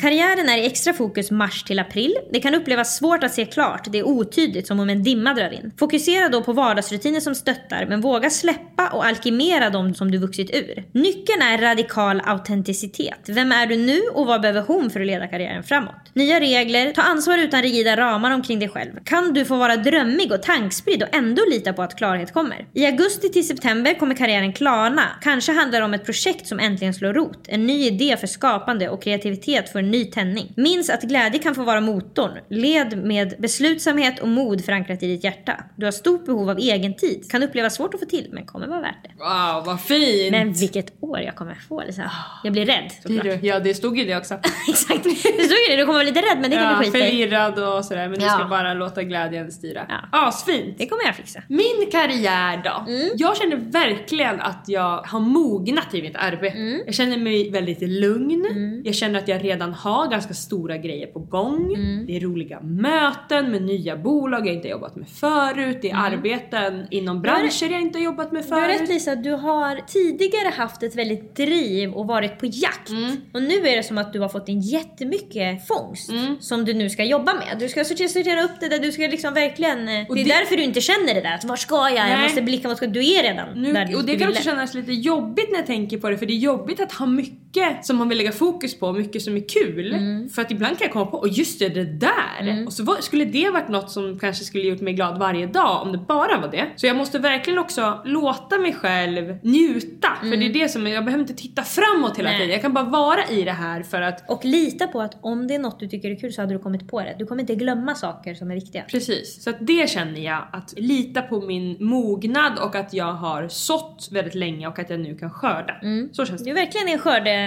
[0.00, 2.14] Karriären är i extra fokus mars till april.
[2.32, 5.50] Det kan upplevas svårt att se klart, det är otydligt som om en dimma drar
[5.50, 5.72] in.
[5.78, 10.50] Fokusera då på vardagsrutiner som stöttar, men våga släppa och alkemera dem som du vuxit
[10.54, 10.84] ur.
[10.92, 13.20] Nyckeln är radikal autenticitet.
[13.28, 15.94] Vem är du nu och vad behöver hon för att leda karriären framåt?
[16.12, 18.92] Nya regler, ta ansvar utan rigida ramar omkring dig själv.
[19.04, 22.66] Kan du få vara drömmig och tankspridd och ändå lita på att klarhet kommer?
[22.74, 25.02] I augusti till september kommer karriären klarna.
[25.20, 27.44] Kanske handlar det om ett projekt som äntligen slår rot.
[27.48, 30.52] En ny idé för skapande och kreativitet får en ny tändning.
[30.56, 32.38] Minns att glädje kan få vara motorn.
[32.50, 35.64] Led med beslutsamhet och mod förankrat i ditt hjärta.
[35.76, 37.30] Du har stort behov av egen tid.
[37.30, 39.10] Kan upplevas svårt att få till, men kommer vara värt det.
[39.18, 40.30] Wow, vad fint!
[40.30, 42.10] Men vilket år jag kommer få Lisa.
[42.44, 43.22] Jag blir rädd såklart.
[43.24, 43.38] du?
[43.46, 44.34] Ja, det stod ju det också.
[44.68, 45.04] Exakt.
[45.04, 46.98] Det stod ju det, du kommer vara lite rädd men det kan ja, du skita
[46.98, 48.30] förvirrad och sådär, men du Ja.
[48.32, 49.86] ska bara låta glädjen styra.
[49.88, 50.28] Ja.
[50.28, 50.78] Asfint!
[50.78, 51.42] Det kommer jag fixa.
[51.48, 52.92] Min karriär då?
[52.92, 53.08] Mm.
[53.16, 56.56] Jag känner verkligen att jag har mognat i mitt arbete.
[56.56, 56.82] Mm.
[56.86, 58.82] Jag känner mig väldigt lugn.
[58.84, 61.74] Jag känner att jag redan har ganska stora grejer på gång.
[61.74, 62.06] Mm.
[62.06, 65.78] Det är roliga möten med nya bolag jag inte jobbat med förut.
[65.82, 68.48] Det är arbeten inom branscher jag inte har jobbat med Mm.
[68.58, 68.88] Du har rätt förut.
[68.90, 72.88] Lisa, du har tidigare haft ett väldigt driv och varit på jakt.
[72.90, 73.16] Mm.
[73.34, 76.90] Och nu är det som att du har fått in jättemycket fångst som du nu
[76.90, 77.56] ska jobba med.
[77.58, 79.88] Du ska sortera, sortera upp det där, du ska liksom verkligen...
[79.88, 81.92] eh, Och det är det- därför du inte känner det där, att var ska jag?
[81.92, 82.22] Jag Nej.
[82.22, 82.80] måste blicka mot...
[82.80, 85.66] Du är redan Nu, där du och det kan också kännas lite jobbigt när jag
[85.66, 87.47] tänker på det för det är jobbigt att ha mycket
[87.82, 89.92] som man vill lägga fokus på, mycket som är kul.
[89.92, 90.28] Mm.
[90.28, 92.64] För att ibland kan jag komma på, och just det, det där!
[92.66, 95.82] Och så var, skulle det varit något som kanske skulle gjort mig glad varje dag
[95.82, 96.66] om det bara var det.
[96.76, 100.08] Så jag måste verkligen också låta mig själv njuta.
[100.20, 102.38] För det är det som, jag behöver inte titta framåt hela Mm.
[102.38, 102.46] Nej.
[102.46, 102.52] tiden.
[102.52, 105.54] Jag kan bara vara i det här för att Och lita på att om det
[105.54, 107.16] är något du tycker är kul så hade du kommit på det.
[107.18, 108.82] Du kommer inte glömma saker som är viktiga.
[108.82, 113.48] Precis, så att det känner jag att lita på min mognad och att jag har
[113.48, 115.74] sått väldigt länge och att jag nu kan skörda.
[116.12, 116.50] Så känns Du det.
[116.50, 117.37] är verkligen en skördefas.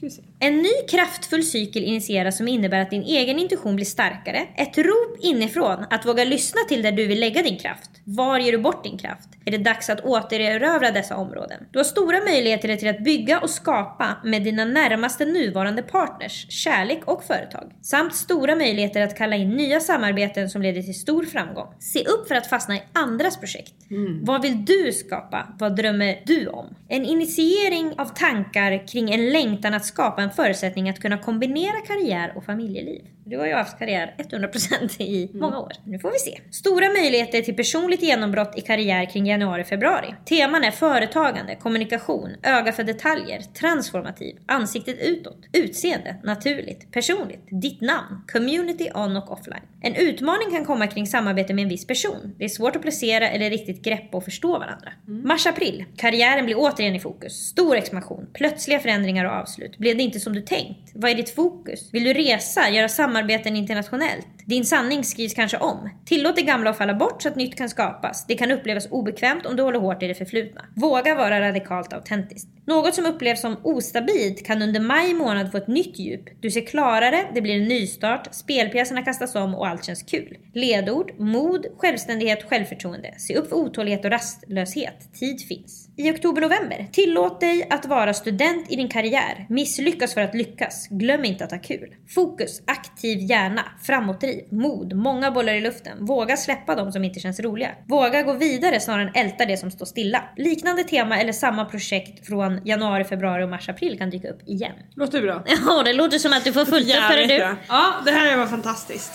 [0.00, 0.22] Vi se.
[0.38, 4.48] En ny kraftfull cykel initieras som innebär att din egen intuition blir starkare.
[4.56, 7.90] Ett rop inifrån att våga lyssna till där du vill lägga din kraft.
[8.04, 9.28] Var ger du bort din kraft?
[9.46, 11.66] Är det dags att återerövra dessa områden?
[11.70, 17.00] Du har stora möjligheter till att bygga och skapa med dina närmaste nuvarande partners, kärlek
[17.04, 17.72] och företag.
[17.82, 21.74] Samt stora möjligheter att kalla in nya samarbeten som leder till stor framgång.
[21.78, 23.74] Se upp för att fastna i andras projekt.
[24.22, 25.48] Vad vill du skapa?
[25.58, 26.74] Vad drömmer du om?
[26.88, 32.32] En initiering av tankar kring en längtan att skapa en förutsättning att kunna kombinera karriär
[32.36, 33.13] och familjeliv.
[33.26, 35.72] Du har ju haft karriär 100% i många år.
[35.84, 36.40] Nu får vi se.
[36.50, 40.14] Stora möjligheter till personligt genombrott i karriär kring januari-februari.
[40.24, 48.24] Teman är företagande, kommunikation, öga för detaljer, transformativ, ansiktet utåt, utseende, naturligt, personligt, ditt namn,
[48.32, 49.62] community on och offline.
[49.82, 52.34] En utmaning kan komma kring samarbete med en viss person.
[52.38, 54.92] Det är svårt att placera eller riktigt greppa och förstå varandra.
[55.06, 55.84] Mars-april.
[55.96, 57.32] Karriären blir återigen i fokus.
[57.32, 59.78] Stor expansion, plötsliga förändringar och avslut.
[59.78, 60.92] Blev det inte som du tänkt?
[60.94, 61.88] Vad är ditt fokus?
[61.92, 64.26] Vill du resa, göra samarbeten internationellt?
[64.46, 65.90] Din sanning skrivs kanske om.
[66.04, 68.26] Tillåt det gamla att falla bort så att nytt kan skapas.
[68.26, 70.64] Det kan upplevas obekvämt om du håller hårt i det förflutna.
[70.76, 72.48] Våga vara radikalt autentiskt.
[72.66, 76.24] Något som upplevs som ostabilt kan under maj månad få ett nytt djup.
[76.40, 80.36] Du ser klarare, det blir en nystart, spelpjäserna kastas om och allt känns kul.
[80.54, 83.14] Ledord, mod, självständighet, självförtroende.
[83.18, 85.14] Se upp för otålighet och rastlöshet.
[85.14, 85.83] Tid finns.
[85.96, 89.46] I oktober-november, tillåt dig att vara student i din karriär.
[89.48, 90.88] Misslyckas för att lyckas.
[90.90, 91.94] Glöm inte att ha kul.
[92.14, 96.04] Fokus, aktiv hjärna, framåtdriv, mod, många bollar i luften.
[96.04, 97.70] Våga släppa de som inte känns roliga.
[97.88, 100.24] Våga gå vidare snarare än älta det som står stilla.
[100.36, 104.72] Liknande tema eller samma projekt från januari, februari och mars, april kan dyka upp igen.
[104.94, 105.44] Låter bra.
[105.66, 107.56] Ja, det låter som att du får fullt upp du.
[107.68, 109.12] Ja, det här var fantastiskt.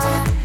[0.00, 0.39] 봐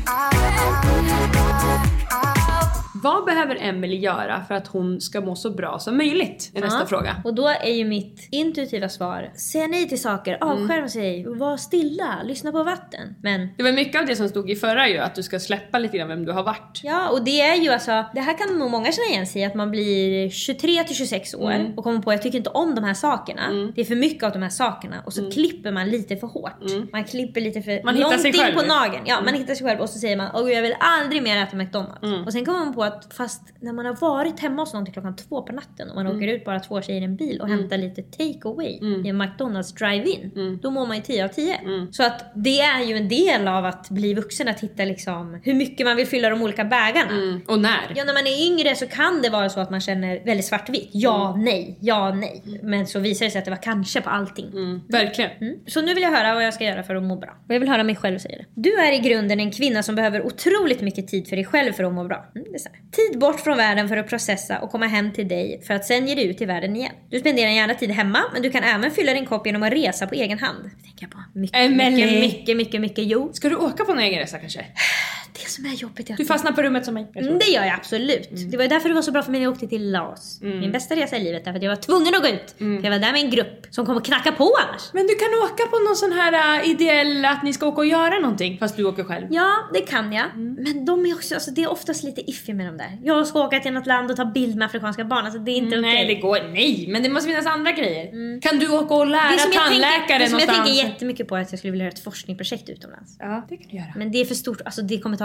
[3.05, 6.51] Vad behöver Emily göra för att hon ska må så bra som möjligt?
[6.55, 7.15] Är nästa fråga.
[7.23, 12.23] Och då är ju mitt intuitiva svar, säga nej till saker, avskärma sig, var stilla,
[12.23, 13.15] lyssna på vatten.
[13.23, 15.79] Men Det var mycket av det som stod i förra ju, att du ska släppa
[15.79, 16.79] lite grann vem du har varit.
[16.83, 19.45] Ja, och det är ju alltså, det här kan nog många känna igen sig i,
[19.45, 21.77] att man blir 23 till 26 år Mm.
[21.77, 23.71] och kommer på jag tycker inte om de här sakerna.
[23.75, 26.91] Det är för mycket av de här sakerna och så klipper man lite för hårt.
[26.91, 27.85] Man klipper lite för Mm.
[27.85, 28.53] Man hittar långt sig in själv.
[28.57, 28.67] Mm.
[28.67, 29.03] på nageln.
[29.07, 31.55] Ja, man hittar sig själv och så säger man åh jag vill aldrig mer äta
[31.57, 32.03] McDonalds.
[32.03, 32.23] Mm.
[32.25, 34.93] Och sen kommer man på att fast när man har varit hemma hos någon till
[34.93, 36.17] klockan två på natten och man Mm.
[36.17, 39.17] åker ut bara två tjejer i en bil och hämtar lite take away i en
[39.17, 40.31] McDonalds drive-in.
[40.36, 40.60] Mm.
[40.62, 41.60] Då mår man ju 10 av 10.
[41.91, 45.53] Så att det är ju en del av att bli vuxen att hitta liksom hur
[45.53, 47.12] mycket man vill fylla de olika bägarna.
[47.12, 47.41] Mm.
[47.47, 47.91] Och när?
[47.95, 50.89] Ja, när man är yngre så kan det vara så att man känner väldigt svartvitt.
[50.91, 51.45] Ja, Mm.
[51.45, 52.43] nej, ja, nej.
[52.63, 54.47] Men så visar det sig att det var kanske på allting.
[54.47, 54.81] Mm.
[54.89, 55.31] Verkligen.
[55.41, 55.55] Mm.
[55.67, 57.38] Så nu vill jag höra vad jag ska göra för att må bra.
[57.47, 58.45] Och jag vill höra mig själv säga det.
[58.62, 61.84] Du är i grunden en kvinna som behöver otroligt mycket tid för dig själv för
[61.84, 62.25] att må bra.
[62.36, 62.79] Mm, det är så här.
[62.91, 66.07] Tid bort från världen för att processa och komma hem till dig för att sen
[66.07, 66.91] ge dig ut i världen igen.
[67.09, 70.07] Du spenderar gärna tid hemma men du kan även fylla din kopp genom att resa
[70.07, 70.69] på egen hand.
[70.83, 71.17] Tänker jag på.
[71.33, 72.19] Mycket, Emily.
[72.19, 73.05] mycket, mycket, mycket, mycket.
[73.05, 74.65] Jo, Ska du åka på en egen resa kanske?
[75.43, 77.07] det som är jobbigt är att Du fastnar på rummet som mig.
[77.15, 78.29] Mm, det gör jag absolut.
[78.51, 80.39] Det var därför det var så bra för mig när jag åkte till Laos.
[80.41, 82.55] Min bästa resa i livet därför att jag var tvungen att gå ut.
[82.57, 84.81] För jag var där med en grupp som kom och knacka på annars.
[84.93, 87.85] Men du kan åka på någon sån här uh, ideell att ni ska åka och
[87.85, 89.27] göra någonting fast du åker själv.
[89.29, 90.25] Ja, det kan jag.
[90.35, 92.97] Men de är också, alltså, det är oftast lite iffy med dem där.
[93.03, 95.25] Jag ska åka till något land och ta bild med afrikanska barn.
[95.25, 95.81] Alltså det är inte okej.
[95.81, 98.41] Nej det går, nej men det måste finnas andra grejer.
[98.41, 101.27] Kan du åka och lära Det som, jag tandläkare tänker, det som jag tänker jättemycket
[101.27, 103.15] på är att jag skulle vilja göra ett forskningsprojekt utomlands.
[103.19, 103.93] Ja det kan du göra.
[103.95, 105.24] Men det är för stort, alltså det kommer ta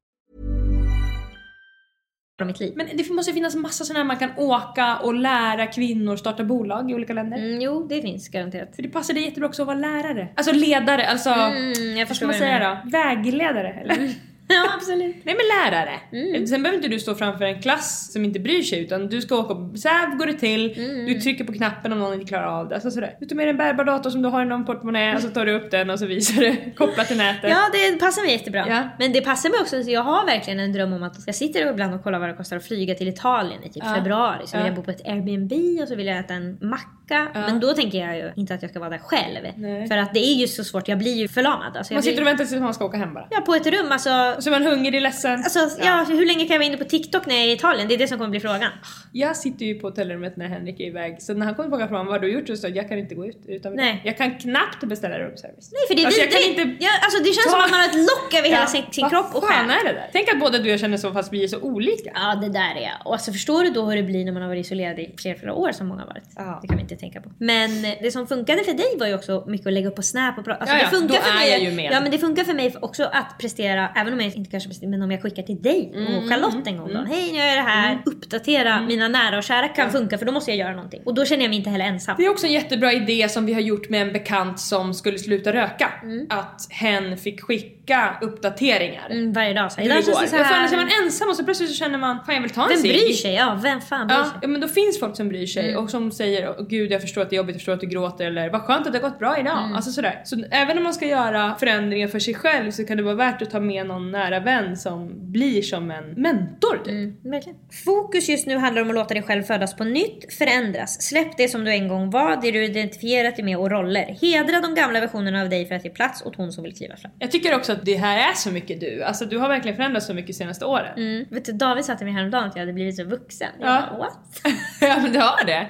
[2.41, 2.73] Av mitt liv.
[2.75, 6.91] Men det måste finnas massa sådana här man kan åka och lära kvinnor starta bolag
[6.91, 7.37] i olika länder.
[7.37, 8.75] Mm, jo, det finns garanterat.
[8.75, 10.27] För det passar dig jättebra också att vara lärare.
[10.35, 12.89] Alltså ledare, alltså Mm, jag vad ska man säga då?
[12.89, 14.09] Vägledare eller?
[14.63, 15.15] Ja absolut.
[15.23, 15.99] Nej men lärare.
[16.11, 16.47] Mm.
[16.47, 19.35] Sen behöver inte du stå framför en klass som inte bryr sig utan du ska
[19.37, 20.77] åka och så här går det till.
[20.79, 21.05] Mm.
[21.05, 22.75] Du trycker på knappen om någon inte klarar av det.
[22.75, 23.15] Alltså sådär.
[23.19, 25.29] Du tar med dig en bärbar dator som du har i någon portmonnä och så
[25.29, 27.49] tar du upp den och så visar du kopplat till nätet.
[27.49, 28.65] Ja det passar mig jättebra.
[28.67, 28.83] Ja.
[28.99, 31.71] Men det passar mig också, så jag har verkligen en dröm om att jag sitter
[31.71, 33.95] ibland och kollar vad det kostar att flyga till Italien i typ Ja.
[33.95, 34.47] februari.
[34.47, 34.67] Så vill Ja.
[34.67, 37.27] jag bo på ett Airbnb och så vill jag äta en macka.
[37.33, 39.47] Men då tänker jag ju inte att jag ska vara där själv.
[39.55, 39.87] Nej.
[39.87, 41.77] För att det är ju så svårt, jag blir ju förlamad.
[41.77, 42.25] Alltså, Man sitter och blir...
[42.25, 43.27] väntar tills man ska åka hem bara.
[43.31, 44.35] Ja på ett rum alltså.
[44.41, 45.39] Så man hungrig, ledsen.
[45.43, 46.05] Alltså ja.
[46.09, 47.87] hur länge kan jag vara inne på TikTok när jag är i Italien?
[47.87, 48.71] Det är det som kommer bli frågan.
[49.13, 52.05] Jag sitter ju på hotellrummet när Henrik är iväg så när han kommer tillbaka från
[52.05, 54.01] vad har du gjort så sa jag jag kan inte gå ut utan Nej.
[54.05, 55.71] Jag kan knappt beställa roomservice.
[55.71, 56.57] Nej för det är Alltså, jag vidrigt.
[56.57, 56.83] kan inte...
[56.85, 58.83] ja, alltså, det känns ta- som att man har ett lock över hela Ja, sin,
[58.91, 59.69] sin vad kropp och själ.
[59.69, 60.09] är det där?
[60.13, 62.11] Tänk att båda du och jag känner så fast vi är så olika.
[62.13, 62.97] Ja det där är jag.
[63.05, 65.35] Och alltså förstår du då hur det blir när man har varit isolerad i flera,
[65.39, 66.23] flera år som många har varit?
[66.35, 66.59] Ja.
[66.61, 67.29] Det kan vi inte tänka på.
[67.37, 70.01] Men eh, det som funkade för dig var ju också mycket att lägga upp på
[70.01, 70.59] Snap och prata.
[70.59, 71.91] Alltså, Ja, ja, det funkar då för är mig, jag ju med.
[71.93, 74.89] Ja men det funkar för mig också att prestera, även om jag inte kanske presterar,
[74.89, 76.99] men om jag skickar till dig Mm, och Charlotte en gång då.
[76.99, 78.01] Hej nu jag det här.
[78.05, 81.01] Uppdatera mina nära och kära kan funka för då måste jag göra någonting.
[81.05, 82.15] Och då känner jag mig inte heller ensam.
[82.17, 85.17] Det är också en jättebra idé som vi har gjort med en bekant som skulle
[85.19, 85.89] sluta röka.
[86.03, 86.27] Mm.
[86.29, 89.07] Att hen fick skicka uppdateringar.
[89.09, 89.81] Mm, varje dag så.
[89.81, 90.59] Idag känns det så Ja, för här.
[90.59, 92.69] annars är man ensam och så plötsligt så känner man fan jag vill ta en
[92.69, 92.91] Vem cigg.
[92.91, 93.33] bryr sig?
[93.33, 94.33] Ja, vem fan bryr Ja, sig?
[94.41, 95.83] ja men då finns folk som bryr sig Mm.
[95.83, 97.87] och som säger "Åh, gud jag förstår att det är jobbigt, jag förstår att du
[97.87, 99.57] gråter eller vad skönt att det har gått bra idag.
[99.63, 99.75] Mm.
[99.75, 100.21] Alltså sådär.
[100.25, 103.41] Så även om man ska göra förändringar för sig själv så kan det vara värt
[103.41, 106.87] att ta med någon nära vän som blir som en mentor typ.
[106.87, 107.57] Mm, verkligen.
[107.85, 111.01] Fokus just nu handlar om att låta dig själv födas på nytt, förändras.
[111.01, 114.17] Släpp det som du en gång var, det du identifierat dig med och roller.
[114.21, 116.95] Hedra de gamla versionerna av dig för att ge plats åt hon som vill kliva
[116.95, 117.11] fram.
[117.19, 119.03] Jag tycker också att det här är så mycket du.
[119.03, 120.93] Alltså du har verkligen förändrats så mycket de senaste åren.
[120.97, 121.25] Mm.
[121.29, 123.47] Vet du, David sa till mig häromdagen att jag hade blivit så vuxen.
[123.59, 123.87] Jag Ja.
[123.89, 124.19] bara, what?
[124.81, 125.67] ja men du har det.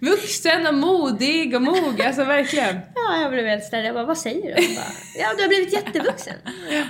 [0.00, 2.76] Vuxen och modig och mogen, alltså verkligen.
[3.10, 3.86] Ja, jag blev helt ställd.
[3.86, 4.74] Jag bara, vad säger du?
[4.74, 4.84] Bara,
[5.18, 6.34] ja, du har blivit jättevuxen.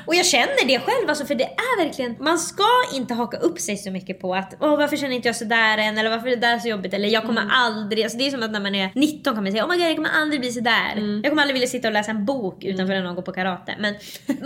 [0.06, 2.16] Och jag känner det själv, alltså, för det är verkligen...
[2.20, 5.36] Man ska inte haka upp sig så mycket på att Åh, varför känner inte jag
[5.36, 5.98] sådär än?
[5.98, 6.94] Eller varför är det där så jobbigt?
[6.94, 7.52] Eller jag kommer Mm.
[7.54, 8.02] aldrig...
[8.04, 9.86] Alltså, det är som att när man är 19 kan man säga oh my God,
[9.86, 10.92] jag kommer aldrig bli sådär.
[10.96, 11.20] Mm.
[11.22, 13.74] Jag kommer aldrig vilja sitta och läsa en bok utanför när någon går på karate.
[13.78, 13.94] Men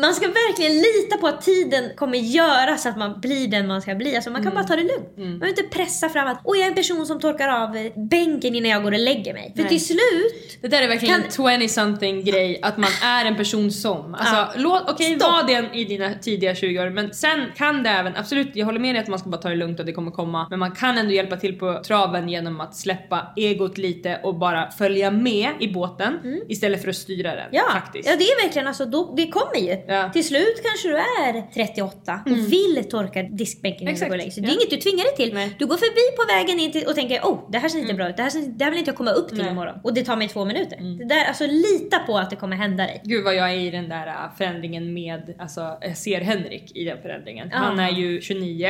[0.00, 3.82] man ska verkligen lita på att tiden kommer göra så att man blir den man
[3.82, 4.14] ska bli.
[4.16, 4.62] Alltså, man kan Mm.
[4.62, 5.16] bara ta det lugnt.
[5.16, 7.92] Man behöver inte pressa fram att Åh, jag är en person som torkar av eh,
[8.52, 9.52] bänken innan jag går och lägger mig.
[9.56, 9.68] För Nej.
[9.68, 13.36] till slut Det där är verkligen Kan- en 20 something grej, att man är en
[13.36, 14.14] person som.
[14.14, 14.52] Alltså Ja.
[14.56, 15.32] låt, okej Stopp.
[15.32, 18.80] var det i dina tidiga 20 år men sen kan det även, absolut jag håller
[18.80, 20.46] med dig att man ska bara ta det lugnt och det kommer komma.
[20.50, 24.70] Men man kan ändå hjälpa till på traven genom att släppa egot lite och bara
[24.70, 27.46] följa med i båten istället för att styra den.
[27.52, 28.08] Ja, faktiskt.
[28.08, 29.76] ja det är verkligen alltså, då, det kommer ju.
[29.94, 30.10] Ja.
[30.12, 34.32] Till slut kanske du är 38 och vill torka diskbänken innan du går och lägger.
[34.34, 34.52] Det är Ja.
[34.54, 35.34] inget du tvingar dig till.
[35.34, 35.56] Nej.
[35.58, 38.08] Du går förbi på vägen in till och tänker oh det här ser inte bra
[38.08, 39.50] ut, det här, ser, det här vill inte jag komma upp till Nej.
[39.50, 39.74] imorgon.
[39.84, 40.78] Och det tar mig två minuter.
[40.98, 43.00] Det där, alltså lita på att det kommer hända dig.
[43.04, 46.84] Gud vad jag är i den där äh, förändringen med, alltså jag ser Henrik i
[46.84, 47.46] den förändringen.
[47.52, 47.62] Mm.
[47.62, 48.66] Han är ju 29,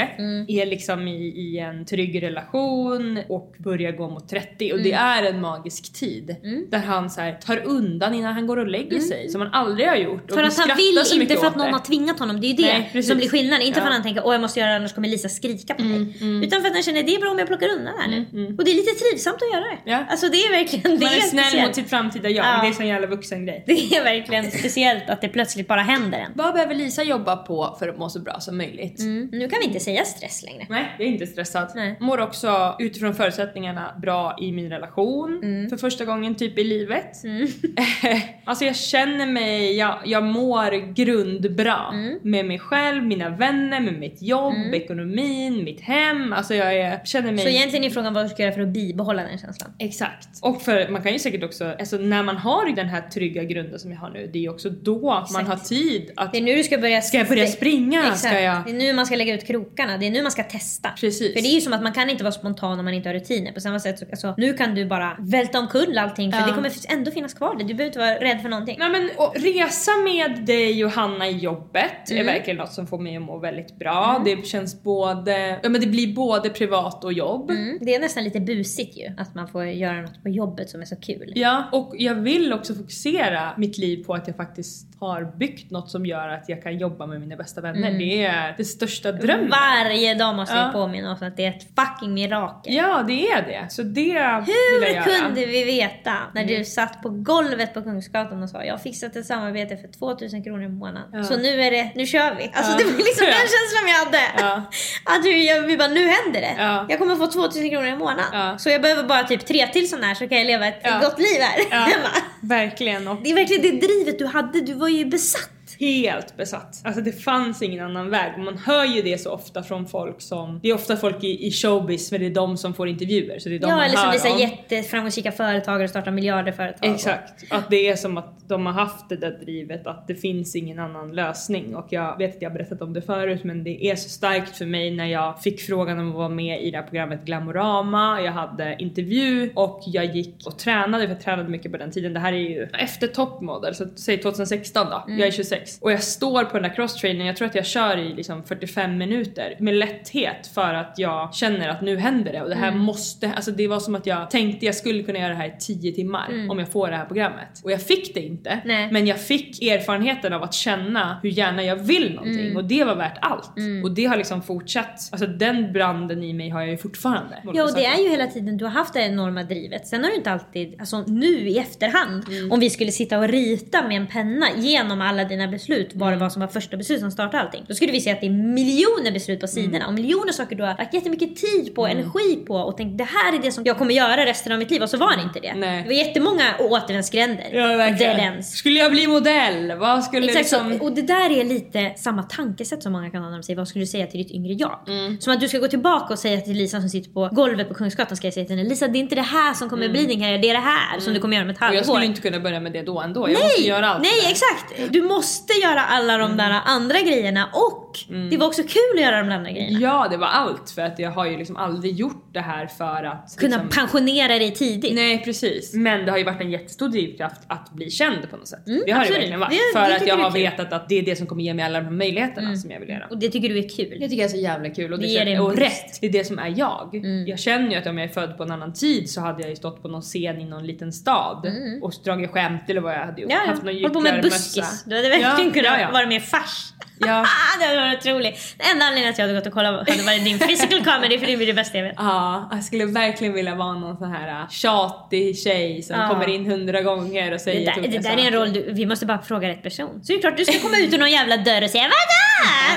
[0.48, 5.06] är liksom i, i en trygg relation och börjar gå mot 30 och det Mm.
[5.06, 6.36] är en magisk tid.
[6.70, 9.88] Där han så här, tar undan innan han går och lägger sig som han aldrig
[9.88, 10.30] har gjort.
[10.30, 10.34] Mm.
[10.34, 11.72] För att han vill, inte för att någon det.
[11.72, 12.40] har tvingat honom.
[12.40, 13.66] Det är ju det Nej, som blir skillnaden.
[13.66, 13.88] Inte för Ja.
[13.88, 16.16] att han tänker åh jag måste göra det annars kommer Lisa skrika på mig.
[16.20, 18.18] Mm, Utan för att han känner det är bra om jag plockar undan här nu.
[18.58, 19.90] Och det är lite trivsamt att göra det.
[19.90, 20.04] Ja.
[20.10, 21.66] Alltså det är verkligen det Man är snäll speciellt.
[21.66, 22.60] mot sitt framtida jag, Ja.
[22.62, 23.64] det är en jävla vuxen grej.
[23.66, 26.32] Det är verkligen speciellt att det plötsligt bara händer en.
[26.34, 29.00] Vad behöver Lisa jobba på för att må så bra som möjligt?
[29.00, 29.28] Mm.
[29.32, 30.66] Nu kan vi inte säga stress längre.
[30.70, 31.72] Nej, jag är inte stressad.
[31.74, 31.96] Nej.
[32.00, 35.70] Mår också utifrån förutsättningarna bra i min relation Mm.
[35.70, 37.12] för första gången typ i livet.
[38.44, 42.18] alltså jag känner mig, jag, jag mår grundbra Mm.
[42.22, 46.32] med mig själv, mina vänner, med mitt jobb, ekonomin, mitt hem.
[46.32, 47.38] Alltså jag är, känner mig...
[47.44, 49.51] Så egentligen är frågan vad du ska göra för att bibehålla den känslan.
[49.78, 50.28] Exakt.
[50.42, 53.78] Och för man kan ju säkert också, alltså när man har den här trygga grunden
[53.78, 56.32] som jag har nu, det är ju också då man har tid att...
[56.32, 57.02] Det är nu du ska börja...
[57.02, 58.00] Ska jag börja springa?
[58.02, 58.18] Exakt.
[58.18, 58.64] Ska jag...
[58.64, 59.98] Det är nu man ska lägga ut krokarna.
[59.98, 60.88] Det är nu man ska testa.
[61.00, 61.32] Precis.
[61.32, 63.14] För det är ju som att man kan inte vara spontan om man inte har
[63.14, 63.52] rutiner.
[63.52, 66.46] På samma sätt så alltså, nu kan du bara välta omkull allting för Ja.
[66.46, 67.64] det kommer ändå finnas kvar det.
[67.64, 68.76] Du behöver inte vara rädd för någonting.
[68.78, 72.28] Nej, men, och resa med dig och Hanna i jobbet Mm.
[72.28, 74.22] är verkligen något som får mig att må väldigt bra.
[74.24, 77.50] Det känns både, ja men det blir både privat och jobb.
[77.50, 77.78] Mm.
[77.80, 80.80] Det är nästan lite busigt ju att man man får göra något på jobbet som
[80.80, 81.32] är så kul.
[81.34, 85.90] Ja, och jag vill också fokusera mitt liv på att jag faktiskt har byggt något
[85.90, 87.90] som gör att jag kan jobba med mina bästa vänner.
[87.98, 89.50] Det är det största drömmen.
[89.50, 90.66] Varje dag måste Ja.
[90.66, 92.74] vi påminna oss att det är ett fucking mirakel.
[92.74, 93.66] Ja, det är det.
[93.72, 95.04] Så det vill jag Hur göra.
[95.04, 95.24] Mm.
[95.24, 99.16] kunde vi veta när du satt på golvet på Kungsgatan och sa jag har fixat
[99.16, 101.08] ett samarbete för 2000 kronor i månaden.
[101.12, 101.24] Ja.
[101.24, 102.50] Så nu är det, nu kör vi.
[102.54, 102.78] Alltså Ja.
[102.78, 104.22] det var liksom den känslan vi hade.
[105.04, 106.54] Att vi, jag- vi bara nu händer det.
[106.58, 106.86] Ja.
[106.88, 108.58] Jag kommer få 2000 kronor i månaden.
[108.58, 111.18] Så jag behöver bara typ tre till sådana här så kan jag leva ett gott
[111.18, 112.08] liv här hemma.
[112.40, 113.08] verkligen.
[113.08, 116.80] Och Det är verkligen det drivet du hade, du var ju besatt helt besatt.
[116.84, 118.38] Alltså det fanns ingen annan väg.
[118.38, 121.50] Man hör ju det så ofta från folk som, det är ofta folk i, i
[121.50, 123.96] showbiz men det är de som får intervjuer så det är de Ja man eller
[123.96, 124.38] som blir om.
[124.40, 126.88] jätteframgångsrika företagare och startar miljarder företag.
[126.90, 127.44] och- Exakt.
[127.52, 130.78] Att det är som att de har haft det där drivet att det finns ingen
[130.78, 133.96] annan lösning och jag vet att jag har berättat om det förut men det är
[133.96, 136.84] så starkt för mig när jag fick frågan om att vara med i det här
[136.84, 138.20] programmet Glamorama.
[138.20, 142.12] Jag hade intervju och jag gick och tränade för jag tränade mycket på den tiden.
[142.12, 145.04] Det här är ju efter toppmodell så säg 2016 då.
[145.08, 147.26] Jag är 26 och jag står på den där crosstrainern.
[147.26, 151.68] Jag tror att jag kör i liksom 45 minuter med lätthet för att jag känner
[151.68, 154.66] att nu händer det och det här måste, alltså det var som att jag tänkte
[154.66, 157.60] jag skulle kunna göra det här i 10 timmar om jag får det här programmet.
[157.64, 158.58] Och jag fick det inte.
[158.64, 158.92] Nej.
[158.92, 162.94] Men jag fick erfarenheten av att känna hur gärna jag vill någonting och det var
[162.94, 163.50] värt allt.
[163.84, 167.42] Och det har liksom fortsatt, alltså den branden i mig har jag ju fortfarande.
[167.54, 169.86] Ja och det är ju hela tiden, du har haft det enorma drivet.
[169.86, 173.88] Sen har du inte alltid, alltså nu i efterhand, om vi skulle sitta och rita
[173.88, 177.10] med en penna genom alla dina beslut, vad det var som var första beslut som
[177.10, 177.64] startade allting.
[177.68, 180.62] Då skulle vi se att det är miljoner beslut på sidorna och miljoner saker du
[180.62, 183.78] har lagt jättemycket tid på, energi på och tänkt det här är det som jag
[183.78, 185.54] kommer göra resten av mitt liv och så var det inte det.
[185.54, 185.82] Nej.
[185.82, 187.46] Det var jättemånga återvändsgränder.
[187.52, 188.42] Ja verkligen.
[188.44, 189.72] Skulle jag bli modell?
[189.78, 190.80] Vad skulle Exakt liksom...
[190.80, 193.68] Och det där är lite samma tankesätt som många kan ha när de säger vad
[193.68, 194.78] skulle du säga till ditt yngre jag?
[194.88, 195.20] Mm.
[195.20, 197.74] Som att du ska gå tillbaka och säga till Lisa som sitter på golvet på
[197.74, 200.04] Kungsgatan ska jag säga till henne Lisa det är inte det här som kommer bli
[200.06, 201.70] din karriär, det är det här som du kommer göra om ett Mm.
[201.70, 201.76] Och halvår.
[201.76, 203.30] jag skulle inte kunna börja med det då ändå.
[203.30, 204.02] Jag måste göra allt.
[204.02, 204.92] Nej exakt!
[204.92, 206.28] Du måste göra alla Mm.
[206.36, 207.81] de där andra grejerna och
[208.30, 209.78] det var också kul att göra de andra grejerna.
[209.80, 213.04] Ja, det var allt för att jag har ju liksom aldrig gjort det här för
[213.04, 214.94] att Kunna liksom, pensionera dig tidigt.
[214.94, 215.74] Nej precis.
[215.74, 218.62] Men det har ju varit en jättestor drivkraft att bli känd på något sätt.
[218.66, 219.08] det har Mm, absolut.
[219.08, 219.50] det verkligen varit.
[219.74, 221.64] Det- för det att jag har vetat att det är det som kommer ge mig
[221.64, 223.06] alla de här möjligheterna som jag vill göra.
[223.10, 223.96] Och det tycker du är kul.
[224.00, 225.46] Jag tycker det är så jävla kul och, det Det en och.
[225.52, 225.60] Mm.
[225.60, 227.00] rätt, det är det som är jag.
[227.26, 229.50] Jag känner ju att om jag är född på en annan tid så hade jag
[229.50, 231.52] ju stått på någon scen i någon liten stad
[231.82, 233.30] och dragit skämt eller vad jag hade gjort.
[233.32, 233.42] Mm.
[233.46, 233.88] Ja, Haft någon ja.
[233.88, 234.84] På med buskis.
[234.86, 235.90] Du hade verkligen Ja, kunnat ja, ja.
[235.92, 236.72] vara med i fars.
[236.98, 237.26] Ja.
[237.54, 238.54] Ah, det varit otroligt.
[238.58, 241.26] Den enda anledningen att jag hade gått och kollat hade varit din physical comedy för
[241.26, 241.94] det är det bästa jag vet.
[241.98, 246.08] Ja, jag skulle verkligen vilja vara någon sån här äh, tjatig tjej som Ja.
[246.08, 248.72] kommer in hundra gånger och Det säger där, tokiga det där är en roll du,
[248.72, 250.00] vi måste bara fråga rätt person.
[250.04, 252.31] Så det är klart du ska komma ut ur någon jävla dörr och säga vadå?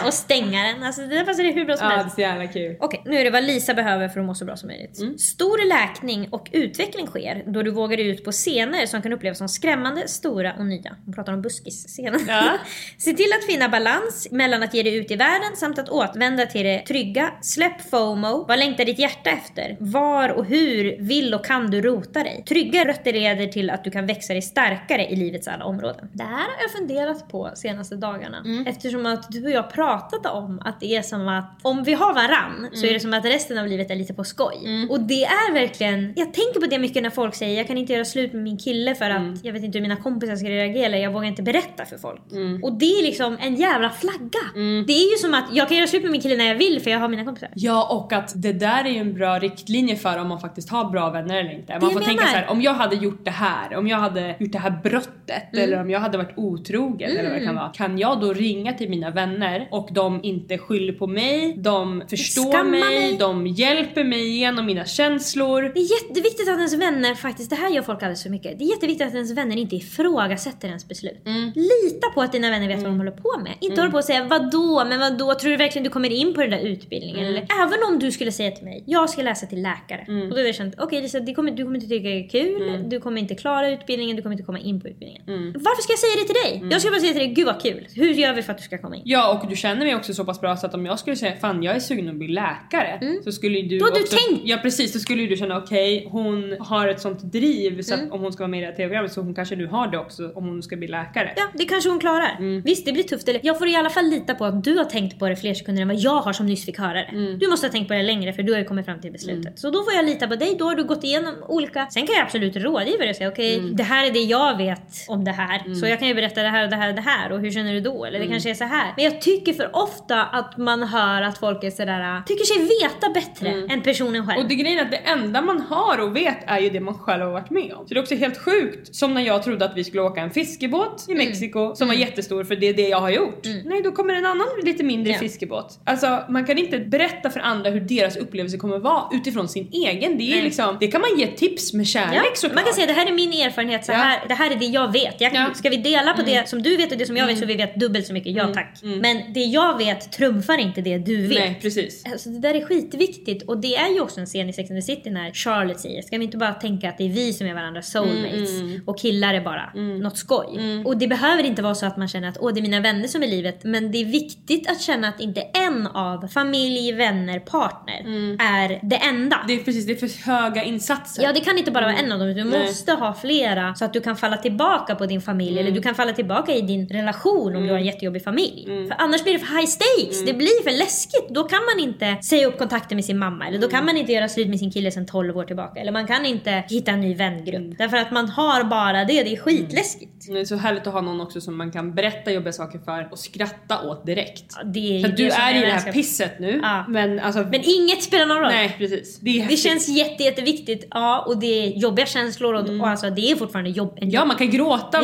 [0.06, 0.84] Och stänga den.
[0.84, 2.16] Alltså det där passar det hur bra som Ja, det är helst.
[2.16, 2.78] så jävla kul.
[2.80, 5.00] Okej, nu är det vad Lisa behöver för att må så bra som möjligt.
[5.02, 5.18] Mm.
[5.18, 9.38] Stor läkning och utveckling sker då du vågar dig ut på scener som kan upplevas
[9.38, 10.96] som skrämmande, stora och nya.
[11.06, 12.20] Hon pratar om buskisscenen.
[12.28, 12.44] Ja.
[12.98, 16.46] Se till att finna balans mellan att ge dig ut i världen samt att återvända
[16.46, 17.32] till det trygga.
[17.42, 18.46] Släpp FOMO.
[18.48, 19.78] Vad längtar ditt hjärta efter?
[19.80, 22.44] Var och hur vill och kan du rota dig?
[22.48, 26.10] Trygga rötter leder till att du kan växa dig starkare i livets alla områden.
[26.14, 28.44] Det här har jag funderat på senaste dagarna.
[28.68, 32.14] Eftersom att du och jag pratat om att det är som att om vi har
[32.14, 34.88] varann så är det som att resten av livet är lite på skoj.
[34.90, 37.94] Och det är verkligen, jag tänker på det mycket när folk säger jag kan inte
[37.94, 40.86] göra slut med min kille för att jag vet inte hur mina kompisar ska reagera
[40.86, 42.22] eller jag vågar inte berätta för folk.
[42.64, 44.64] Och det är liksom en jävla flagga.
[44.88, 46.82] Det är ju som att jag kan göra slut med min kille när jag vill
[46.82, 47.50] för jag har mina kompisar.
[47.56, 50.90] Ja och att det där är ju en bra riktlinje för om man faktiskt har
[50.92, 51.72] bra vänner eller inte.
[51.74, 52.32] Man Det får jag tänka menar.
[52.34, 55.12] så här: om jag hade gjort det här, om jag hade gjort det här brottet
[55.54, 55.64] Mm.
[55.64, 57.70] eller om jag hade varit otrogen eller vad det kan vara.
[57.70, 62.64] Kan jag då ringa till mina vänner och de inte skyller på mig, de förstår
[62.64, 63.18] mig, mig.
[63.18, 65.62] de hjälper mig igenom mina känslor.
[65.62, 68.60] Det är jätteviktigt att ens vänner faktiskt, det här gör folk alldeles för mycket.
[68.60, 71.22] Det är jätteviktigt att ens vänner inte ifrågasätter ens beslut.
[71.56, 73.54] Lita på att dina vänner vet vad de håller på med.
[73.62, 76.42] Inte hålla på och säga vadå, men vadå, tror du verkligen du kommer in på
[76.42, 77.26] den där utbildningen?
[77.26, 80.02] Eller, även om du skulle säga till mig, jag ska läsa till läkare.
[80.08, 82.30] Och då hade jag känt, okej Lisa, det kommer, du kommer inte tycka det är
[82.30, 85.22] kul, du kommer inte klara utbildningen, du kommer inte komma in på utbildningen.
[85.54, 86.72] Varför ska jag säga det till dig?
[86.72, 87.88] Jag ska bara säga till dig, gud vad kul.
[87.96, 89.02] Hur gör vi för att du ska komma in?
[89.06, 91.36] Ja och du känner mig också så pass bra så att om jag skulle säga
[91.42, 93.80] fan jag är sugen att bli läkare så skulle ju du Mm.
[93.80, 94.42] Då har du också, tänkt.
[94.46, 98.12] Ja precis, då skulle du känna okej hon har ett sånt driv så Mm.
[98.12, 99.98] om hon ska vara med i det här tv-programmet så hon kanske nu har det
[99.98, 101.34] också om hon ska bli läkare.
[101.36, 102.62] Ja, det kanske hon klarar.
[102.62, 103.28] Visst, det blir tufft.
[103.28, 105.54] Eller jag får i alla fall lita på att du har tänkt på det fler
[105.54, 107.38] sekunder än vad jag har som nyss fick höra det.
[107.40, 109.60] Du måste ha tänkt på det längre för du har ju kommit fram till beslutet.
[109.60, 110.56] Så då får jag lita på dig.
[110.60, 111.88] Då har du gått igenom olika...
[111.90, 115.06] Sen kan jag absolut rådgiva dig och säga okej, det här är det jag vet
[115.08, 115.74] om det här.
[115.74, 117.52] Så jag kan ju berätta det här och det här och det här och hur
[117.52, 118.06] känner du då?
[118.06, 118.94] Eller det kanske är så här.
[118.96, 123.10] Men jag tycker för ofta att man hör att folk är sådär, tycker sig veta
[123.14, 124.40] bättre än personen själv.
[124.44, 126.98] Och det grejen är att det enda man har och vet är ju det man
[127.00, 127.88] själv har varit med om.
[127.88, 128.96] Så det är också helt sjukt.
[128.96, 131.26] Som när jag trodde att vi skulle åka en fiskebåt i Mm.
[131.26, 133.42] Mexiko som var jättestor för det är det jag har gjort.
[133.66, 135.20] Nej, då kommer en annan lite mindre Ja.
[135.20, 135.80] fiskebåt.
[135.86, 140.18] Alltså man kan inte berätta för andra hur deras upplevelse kommer vara utifrån sin egen.
[140.18, 142.56] Det är liksom, det kan man ge tips med kärlek Ja, såklart.
[142.56, 143.96] man kan säga det här är min erfarenhet, så Ja.
[143.98, 145.22] här, det här är det jag vet.
[145.22, 145.40] Jag, Ja.
[145.40, 145.54] Mm.
[145.54, 147.56] Ska vi dela på det som du vet och det som jag vet så vi
[147.56, 148.32] vet dubbelt så mycket?
[148.36, 148.80] Ja tack.
[148.84, 151.40] Men det jag vet trumfar inte det du vet.
[151.40, 152.04] Nej, precis.
[152.12, 154.80] Alltså det där är skitviktigt och det är ju också en scen i Sex and
[154.80, 157.48] the City när Charlotte säger ska vi inte bara tänka att det är vi som
[157.48, 158.50] är varandras soulmates
[158.86, 160.60] och killar är bara något skoj.
[160.86, 163.08] Och det behöver inte vara så att man känner att åh det är mina vänner
[163.08, 167.40] som är livet men det är viktigt att känna att inte en av familj, vänner,
[167.40, 168.00] partner
[168.40, 169.46] är det enda.
[169.48, 171.24] Det är precis, det är för höga insatser.
[171.24, 173.94] Ja det kan inte bara vara en av dem, du måste ha flera så att
[173.94, 177.56] du kan falla tillbaka på din familj eller du kan falla tillbaka i din relation
[177.56, 178.68] om du har en jättejobbig familj.
[178.96, 181.30] För annars blir det för high stakes, det blir för läskigt.
[181.30, 184.12] Då kan man inte säga upp kontakten med sin mamma eller då kan man inte
[184.12, 185.80] göra slut med sin kille sedan 12 år tillbaka.
[185.80, 187.78] Eller man kan inte hitta en ny vängrupp.
[187.78, 190.15] Därför att man har bara det, det är skitläskigt.
[190.34, 193.08] Det är så härligt att ha någon också som man kan berätta jobbiga saker för
[193.12, 194.44] och skratta åt direkt.
[194.56, 195.92] Ja, Det är För att du är i det här älskar.
[195.92, 196.86] pisset nu, Ja.
[196.90, 197.40] men alltså...
[197.44, 198.48] Men inget spelar någon roll.
[198.52, 199.20] nej precis.
[199.20, 203.32] Det Det känns jätte, jätteviktigt, ja och det är jobbiga känslor och, och alltså det
[203.32, 203.98] är fortfarande jobb.
[204.02, 205.02] en Ja man kan gråta,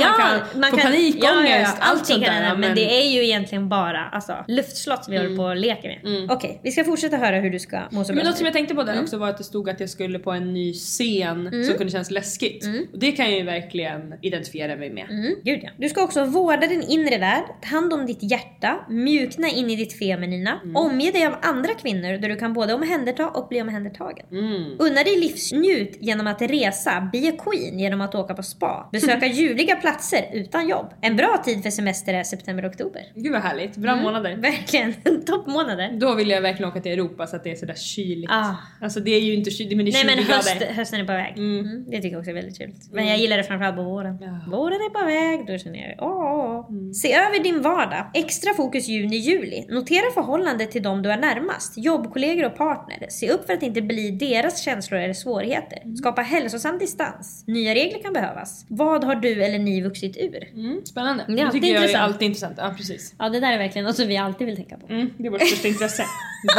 [0.55, 2.41] man kan få panikångest, ja, ja, ja, allt sånt kan där.
[2.41, 5.99] hända, men det är ju egentligen bara alltså, luftslott som vi håller på och leker
[6.03, 6.32] med.
[6.32, 8.30] Okej, vi ska fortsätta höra hur du ska må så Men bra.
[8.30, 8.95] något som jag tänkte på Mm.
[8.95, 11.91] där också var att det stod att jag skulle på en ny scen som kunde
[11.91, 12.65] kännas läskigt.
[12.93, 15.05] Och det kan jag ju verkligen identifiera mig med.
[15.12, 15.70] Mm, gud ja.
[15.78, 19.76] Du ska också vårda din inre värld, ta hand om ditt hjärta, mjukna in i
[19.76, 20.76] ditt feminina, Mm.
[20.76, 24.26] omge dig av andra kvinnor där du kan både omhänderta och bli omhändertagen.
[24.32, 24.76] Mm.
[24.80, 29.76] Unna dig livsnjut genom att resa, be queen genom att åka på spa, besöka ljuvliga
[29.76, 30.93] platser utan jobb.
[31.01, 33.01] En bra tid för semester är september-oktober.
[33.16, 34.03] Gud vad härligt, bra Mm.
[34.03, 34.36] månader.
[34.41, 34.93] Verkligen,
[35.26, 35.99] toppmånader.
[35.99, 38.32] Då vill jag verkligen åka till Europa så att det är sådär kyligt.
[38.32, 38.55] Ah.
[38.82, 41.05] Alltså det är ju inte kyligt, men det är 20 Nej men höst, hösten är
[41.05, 41.34] på väg.
[41.38, 41.86] Mm.
[41.91, 42.91] Det tycker jag också är väldigt trevligt.
[42.91, 44.18] Men jag gillar det framförallt på våren.
[44.22, 44.51] Ja.
[44.57, 46.69] Våren är på väg, då känner jag åh.
[46.93, 48.11] Se över din vardag.
[48.13, 49.65] Extra fokus juni-juli.
[49.69, 51.73] Notera förhållandet till de du är närmast.
[51.77, 53.05] Jobbkollegor och partner.
[53.09, 55.95] Se upp för att inte bli deras känslor eller svårigheter.
[55.97, 57.43] Skapa hälsosam distans.
[57.47, 58.65] Nya regler kan behövas.
[58.69, 60.49] Vad har du eller ni vuxit ur?
[60.53, 61.25] Mm, spännande.
[61.27, 62.55] Ja, det det tycker är jag är alltid intressant.
[62.57, 63.13] Ja precis.
[63.19, 64.87] Ja det där är verkligen något som vi alltid vill tänka på.
[64.93, 66.03] Mm, det är vårt största intresse.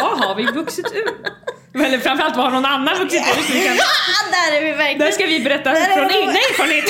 [0.03, 1.09] vad har vi vuxit ur?
[1.85, 3.25] Eller framförallt vad har någon annan vuxit ur?
[3.77, 4.99] Kan, där är vi verkligen!
[4.99, 6.85] där ska vi berätta från det- egna erfarenhet.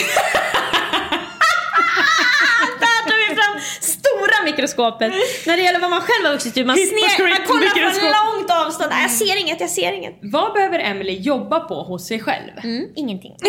[2.84, 3.55] Där tar vi fram
[3.95, 5.12] stora mikroskopet
[5.47, 6.64] när det gäller vad man själv har vuxit ur.
[6.64, 7.70] Man, sner, man kollar
[8.01, 8.91] från långt avstånd.
[8.91, 10.15] Nej, jag ser inget, jag ser inget.
[10.23, 12.51] vad behöver Emily jobba på hos sig själv?
[12.63, 13.37] Mm, ingenting.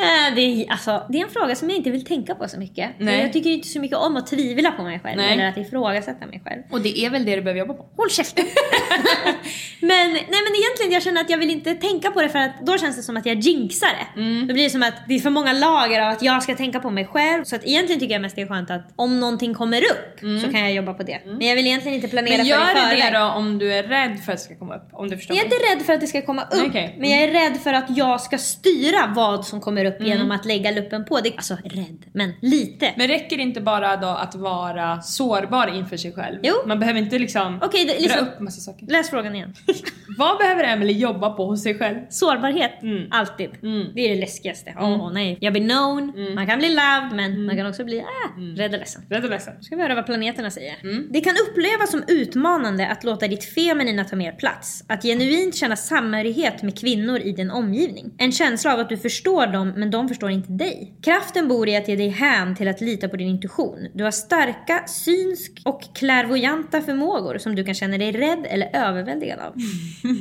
[0.00, 2.58] Eh, det, är, alltså, det är en fråga som jag inte vill tänka på så
[2.58, 2.90] mycket.
[2.98, 3.20] Nej.
[3.20, 5.32] Jag tycker inte så mycket om att tvivla på mig själv Nej.
[5.32, 6.62] eller att ifrågasätta mig själv.
[6.70, 7.86] Och det är väl det du behöver jobba på?
[7.96, 8.44] Håll käften!
[9.80, 12.66] men, nej men egentligen jag känner att jag vill inte tänka på det för att
[12.66, 14.20] då känns det som att jag jinxar det.
[14.20, 14.46] Mm.
[14.46, 16.80] Då blir det som att det är för många lager av att jag ska tänka
[16.80, 17.44] på mig själv.
[17.44, 20.50] Så att egentligen tycker jag mest det är skönt att om någonting kommer upp så
[20.50, 21.20] kan jag jobba på det.
[21.24, 22.46] Men jag vill egentligen inte planera Mm.
[22.46, 22.98] Men för det i gör förväg.
[23.20, 24.88] Då om du är rädd för att det ska komma upp?
[24.92, 25.56] Om du förstår Jag är mig.
[25.58, 26.96] inte rädd för att det ska komma upp, okej.
[26.98, 30.08] men jag är rädd för att jag ska styra vad som kommer upp Mm.
[30.12, 31.20] genom att lägga luppen på.
[31.20, 32.94] Det, alltså rädd, men lite.
[32.96, 36.38] Men räcker det inte bara då att vara sårbar inför sig själv?
[36.42, 36.54] Jo.
[36.66, 38.86] Man behöver inte liksom Okej, det- dra liksom- upp massa saker.
[38.86, 39.54] Läs frågan igen.
[40.18, 41.96] Vad behöver Emily jobba på hos sig själv?
[42.10, 43.08] Sårbarhet, Mm.
[43.10, 43.50] alltid.
[43.94, 44.74] Det är det läskigaste.
[44.80, 45.38] Åh nej.
[45.40, 48.78] Jag blir known, man kan bli loved men man kan också bli äh, rädd och
[48.78, 49.02] ledsen.
[49.10, 49.54] Rädd och ledsen.
[49.56, 50.74] Nu ska vi höra vad planeterna säger.
[51.12, 54.84] Det kan upplevas som utmanande att låta ditt feminina ta mer plats.
[54.86, 58.14] Att genuint känna samhörighet med kvinnor i din omgivning.
[58.18, 60.94] En känsla av att du förstår dem men de förstår inte dig.
[61.02, 63.88] Kraften bor i att ge dig hän till att lita på din intuition.
[63.94, 69.40] Du har starka, synsk och klärvoajanta förmågor som du kan känna dig rädd eller överväldigad
[69.40, 69.54] av.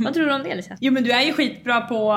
[0.03, 0.77] vad tror du om det Lisa?
[0.81, 2.13] Jo men du är ju skitbra på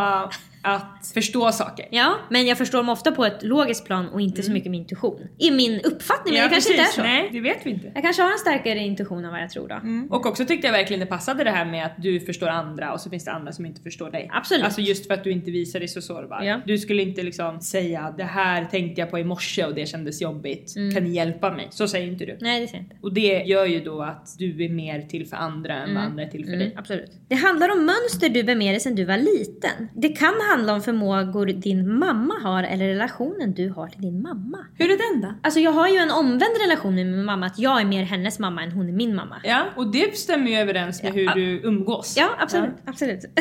[0.63, 1.87] att förstå saker.
[1.91, 4.81] Ja, men jag förstår dem ofta på ett logiskt plan och inte så mycket med
[4.81, 5.21] intuition.
[5.39, 6.97] I min uppfattning, men det kanske inte är precis.
[6.97, 7.03] så.
[7.03, 7.93] Nej, det vet vi inte.
[7.95, 10.17] Jag kanske har en starkare intuition än vad jag tror då.
[10.17, 13.01] Och också tyckte jag verkligen det passade det här med att du förstår andra och
[13.01, 14.31] så finns det andra som inte förstår dig.
[14.33, 14.65] Absolut.
[14.65, 16.43] Alltså just för att du inte visar dig så sårbar.
[16.43, 16.61] Ja.
[16.67, 20.23] Du skulle inte liksom säga det här tänkte jag på i morse och det kändes
[20.23, 20.77] jobbigt.
[20.77, 20.95] Mm.
[20.95, 21.69] Kan ni hjälpa mig?
[21.71, 22.39] Så säger inte du.
[22.41, 22.97] Nej, det ser jag inte.
[23.03, 26.23] Och det gör ju då att du är mer till för andra än vad andra
[26.23, 26.67] är till för dig.
[26.67, 27.11] Mm, absolut.
[27.29, 29.89] Det handlar om mönster du bär med dig sedan du var liten.
[29.95, 34.59] Det kan handla om förmågor din mamma har eller relationen du har till din mamma.
[34.79, 35.35] Hur är den då?
[35.43, 38.39] Alltså jag har ju en omvänd relation med min mamma, att jag är mer hennes
[38.39, 39.41] mamma än hon är min mamma.
[39.45, 41.35] Ja, och det stämmer ju överens med hur Ja.
[41.35, 42.15] du umgås.
[42.17, 42.71] Ja, absolut.
[42.87, 43.21] absolut.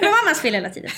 [0.00, 0.90] det var mammas fel hela tiden.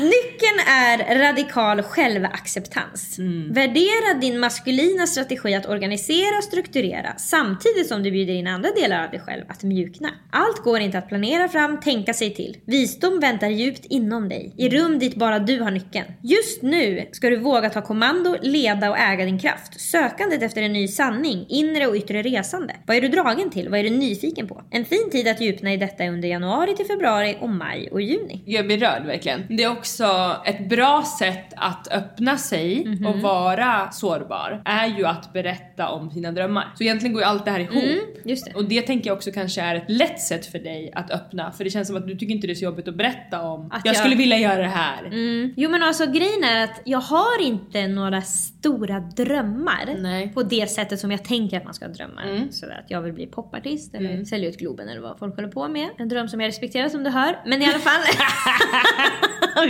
[0.00, 3.18] Nyckeln är radikal självacceptans.
[3.50, 9.04] Värdera din maskulina strategi att organisera och strukturera samtidigt som du bjuder in andra delar
[9.04, 10.08] av dig själv att mjukna.
[10.30, 12.56] Allt går inte att planera fram, tänka sig till.
[12.66, 14.52] Visdom väntar djupt inom inom dig.
[14.56, 16.06] I rum dit bara du har nyckeln.
[16.22, 19.80] Just nu ska du våga ta kommando, leda och äga din kraft.
[19.80, 22.74] Sökandet efter en ny sanning, inre och yttre resande.
[22.86, 23.68] Vad är du dragen till?
[23.68, 24.62] Vad är du nyfiken på?
[24.70, 28.00] En fin tid att djupna i detta är under januari till februari och maj och
[28.02, 28.42] juni.
[28.46, 29.42] Jag blir rörd verkligen.
[29.48, 33.06] Det är också ett bra sätt att öppna sig Mhm.
[33.06, 36.72] och vara sårbar är ju att berätta om sina drömmar.
[36.78, 37.72] Så egentligen går ju allt det här ihop.
[37.82, 38.54] Mm, det.
[38.54, 41.64] Och det tänker jag också kanske är ett lätt sätt för dig att öppna för
[41.64, 43.80] det känns som att du tycker inte det är så jobbigt att berätta om Att
[43.84, 45.04] jag, jag- skulle vilja göra det här.
[45.06, 45.54] Mm.
[45.56, 50.32] Jo men alltså grejen är att jag har inte några stora drömmar Nej.
[50.34, 52.22] på det sättet som jag tänker att man ska ha drömmar.
[52.26, 52.52] Mm.
[52.52, 55.68] Sådär att jag vill bli popartist eller sälja ut Globen eller vad folk håller på
[55.68, 55.88] med.
[55.98, 57.36] En dröm som jag respekterar som du hör.
[57.46, 58.00] Men i alla fall.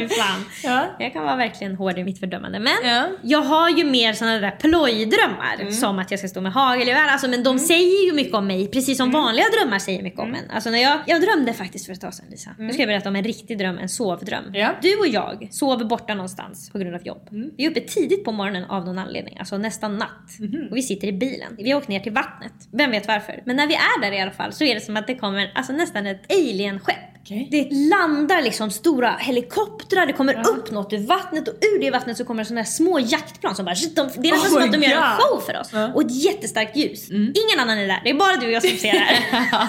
[0.09, 0.45] Fan.
[0.65, 0.87] Ja.
[0.99, 2.59] Jag kan vara verkligen hård i mitt fördömande.
[2.59, 2.89] Men Ja.
[2.91, 3.17] Mm.
[3.23, 5.71] jag har ju mer sådana där plojdrömmar.
[5.71, 7.09] Som att jag ska stå med hagelgevär.
[7.09, 8.67] Alltså, men de säger ju mycket om mig.
[8.71, 9.13] Precis Mm.
[9.13, 10.51] som vanliga drömmar säger mycket om en.
[10.51, 12.51] Alltså, när jag, jag drömde faktiskt för ett tag sedan Lisa.
[12.59, 13.89] Nu ska jag berätta om en riktig dröm, en
[14.23, 14.45] sovdröm.
[14.45, 14.61] Mm.
[14.61, 14.75] Ja.
[14.83, 17.29] Du och jag sover borta någonstans på grund av jobb.
[17.31, 17.51] Mm.
[17.57, 19.37] Vi är uppe tidigt på morgonen av någon anledning.
[19.39, 20.39] Alltså nästan natt.
[20.39, 20.69] Mhm.
[20.71, 21.57] Och vi sitter i bilen.
[21.59, 22.53] Vi har åkt ner till vattnet.
[22.73, 23.43] Vem vet varför?
[23.47, 25.53] Men när vi är där i alla fall så är det som att det kommer
[25.55, 26.97] alltså, nästan ett alienskepp.
[27.23, 27.49] Okej.
[27.51, 32.17] Det landar liksom stora helikoptrar, det kommer upp något ur vattnet och ur det vattnet
[32.17, 34.63] så kommer det sådana här små jaktplan som bara de, Det är nästan Oh som
[34.63, 35.95] att de gör en show för oss.
[35.95, 37.11] Och ett jättestarkt ljus.
[37.11, 39.69] Ingen annan är där, det är bara du och jag som ser det här.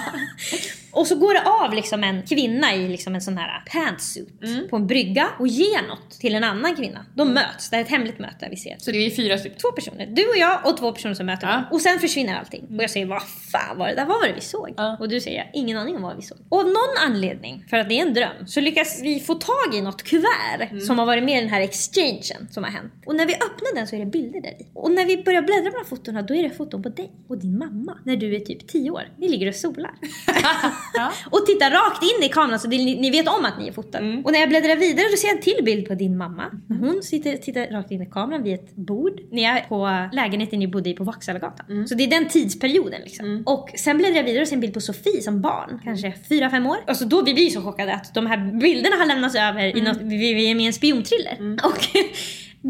[0.94, 4.76] och så går det av liksom en kvinna i liksom en sån här pantsuit på
[4.76, 7.06] en brygga och ger något till en annan kvinna.
[7.14, 8.76] De möts, det är ett hemligt möte vi ser.
[8.78, 9.58] Så det är fyra stycken.
[9.58, 11.50] Två personer, du och jag och två personer som möter Ja.
[11.50, 11.68] varandra.
[11.72, 12.64] Och sen försvinner allting.
[12.76, 13.22] Och jag säger vad
[13.52, 14.06] fan var det där?
[14.06, 14.74] Vad var det vi såg?
[14.76, 14.96] Ja.
[15.00, 16.38] Och du säger ingen aning om vad vi såg.
[16.48, 19.74] Och av någon anledning, för att det är en dröm, så lyckas vi få tag
[19.74, 22.92] i något kuvert som har varit med i den här exchangen som har hänt.
[23.06, 24.66] Och när vi öppnar den så är det bilder där i.
[24.74, 27.58] Och när vi börjar bläddra här fotona då är det foton på dig och din
[27.58, 29.02] mamma när du är typ 10 år.
[29.18, 29.90] Ni ligger och solar.
[30.94, 31.12] Ja.
[31.30, 33.72] och tittar rakt in i kameran så det, ni, ni vet om att ni är
[33.72, 34.22] fotade.
[34.24, 36.44] Och när jag bläddrar vidare då ser jag en till bild på din mamma.
[36.68, 39.20] Hon sitter, tittar rakt in i kameran vid ett bord.
[39.30, 41.88] Ni är på lägenheten ni bodde i på Vaxhallagatan.
[41.88, 43.42] Så det är den tidsperioden liksom.
[43.46, 45.80] Och sen bläddrar jag vidare och ser en bild på Sofie som barn.
[45.84, 46.76] Kanske 4-5 år.
[46.86, 49.96] Alltså då vi blir så chockade att de här bilderna har lämnats över i något,
[50.00, 51.38] vi, vi är med i en spionthriller.
[51.62, 51.78] Och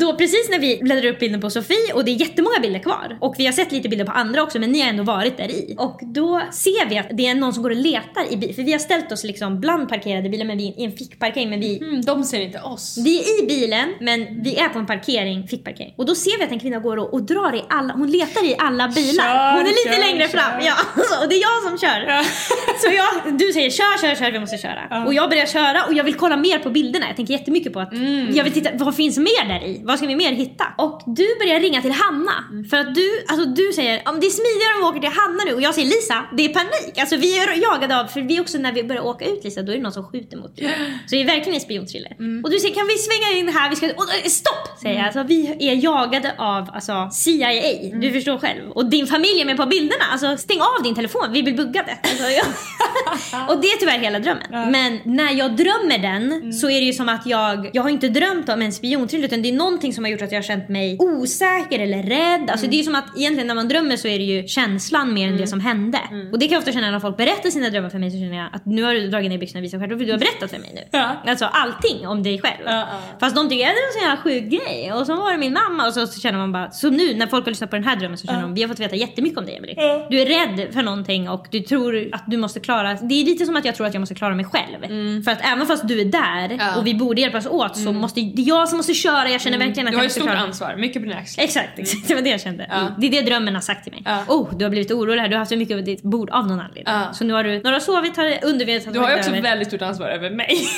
[0.01, 3.19] Då precis när vi bläddrar upp bilden på Sofie och det är jättemånga bilder kvar
[3.21, 5.51] och vi har sett lite bilder på andra också men ni har ändå varit där
[5.51, 5.75] i.
[5.79, 8.63] Och då ser vi att det är någon som går och letar i bilen för
[8.63, 11.61] vi har ställt oss liksom bland parkerade bilar men vi är i en fickparkering men
[11.61, 12.99] vi Mm, de ser inte oss.
[13.05, 15.95] vi är i bilen men vi är på en parkering, fickparkering.
[15.97, 18.45] Och då ser vi att en kvinna går och, och drar i alla, hon letar
[18.45, 19.25] i alla bilar.
[19.25, 20.39] Kör, hon är lite kör, längre kör.
[20.39, 20.61] fram.
[20.65, 20.75] Ja,
[21.23, 22.23] och det är jag som kör.
[22.83, 25.05] Så jag, du säger kör, kör, kör, vi måste köra.
[25.07, 27.07] Och jag börjar köra och jag vill kolla mer på bilderna.
[27.07, 27.93] Jag tänker jättemycket på att
[28.35, 29.81] jag vill titta, vad finns mer där i?
[29.87, 30.65] Vad ska vi mer hitta?
[30.79, 32.37] Och du börjar ringa till Hanna.
[32.71, 35.43] För att du, alltså du säger om det är smidigare om vi åker till Hanna
[35.47, 35.55] nu.
[35.55, 36.99] Och jag säger Lisa, det är panik.
[36.99, 39.73] Alltså vi är jagade av, för vi också när vi börjar åka ut Lisa, då
[39.73, 40.65] är det någon som skjuter mot dig.
[41.07, 42.13] Så det är verkligen en spionthriller.
[42.45, 43.71] Och du säger kan vi svänga in här?
[43.71, 44.79] Vi ska, och, eh, stopp!
[44.83, 45.05] Säger jag.
[45.05, 47.51] Alltså, vi är jagade av alltså, CIA.
[48.01, 48.71] Du förstår själv.
[48.71, 50.05] Och din familj är med på bilderna.
[50.13, 51.99] Alltså stäng av din telefon, vi blir buggade.
[52.03, 52.47] Alltså, jag...
[53.49, 54.71] och det är tyvärr hela drömmen.
[54.71, 58.09] Men när jag drömmer den så är det ju som att jag, jag har inte
[58.09, 60.69] drömt om en spionthriller utan det är någonting som har gjort att jag har känt
[60.69, 62.51] mig osäker eller rädd.
[62.51, 65.15] Alltså det är ju som att egentligen när man drömmer så är det ju känslan
[65.15, 66.01] mer än det som hände.
[66.33, 68.37] Och det kan jag ofta känna när folk berättar sina drömmar för mig så känner
[68.37, 70.51] jag att nu har du dragit ner byxorna och visat själv för du har berättat
[70.51, 70.83] för mig nu.
[70.91, 71.23] Ja.
[71.27, 72.63] Alltså allting om dig själv.
[72.67, 72.87] Ja, ja.
[73.21, 74.93] Fast de tycker att det är en sån jävla sjuk grej.
[74.93, 77.27] Och så var det min mamma och så, så känner man bara, så nu när
[77.27, 79.39] folk har lyssnat på den här drömmen så känner de vi har fått veta jättemycket
[79.39, 80.07] om dig Emelie.
[80.11, 83.47] Du är rädd för någonting och du tror att du måste klara, det är lite
[83.47, 84.81] som att jag tror att jag måste klara mig själv.
[85.25, 86.79] För att även fast du är där Mm.
[86.79, 89.54] Och vi borde hjälpas åt så måste, det är jag som måste köra, jag känner
[89.59, 90.39] verkligen att Du har ju måste stort köra.
[90.41, 91.45] ansvar, mycket på dina axlar.
[91.45, 92.09] Exakt, exakt.
[92.09, 92.67] det var det jag kände.
[92.71, 92.95] Ja.
[92.99, 94.03] Det är det drömmen har sagt till mig.
[94.05, 94.25] Ja.
[94.29, 96.47] Oh, du har blivit orolig här, du har haft så mycket på ditt bord av
[96.47, 96.95] någon anledning.
[96.95, 97.13] Ja.
[97.13, 99.43] Så nu har du, har sovit har undervetet Du har ju också över.
[99.43, 100.57] väldigt stort ansvar över mig.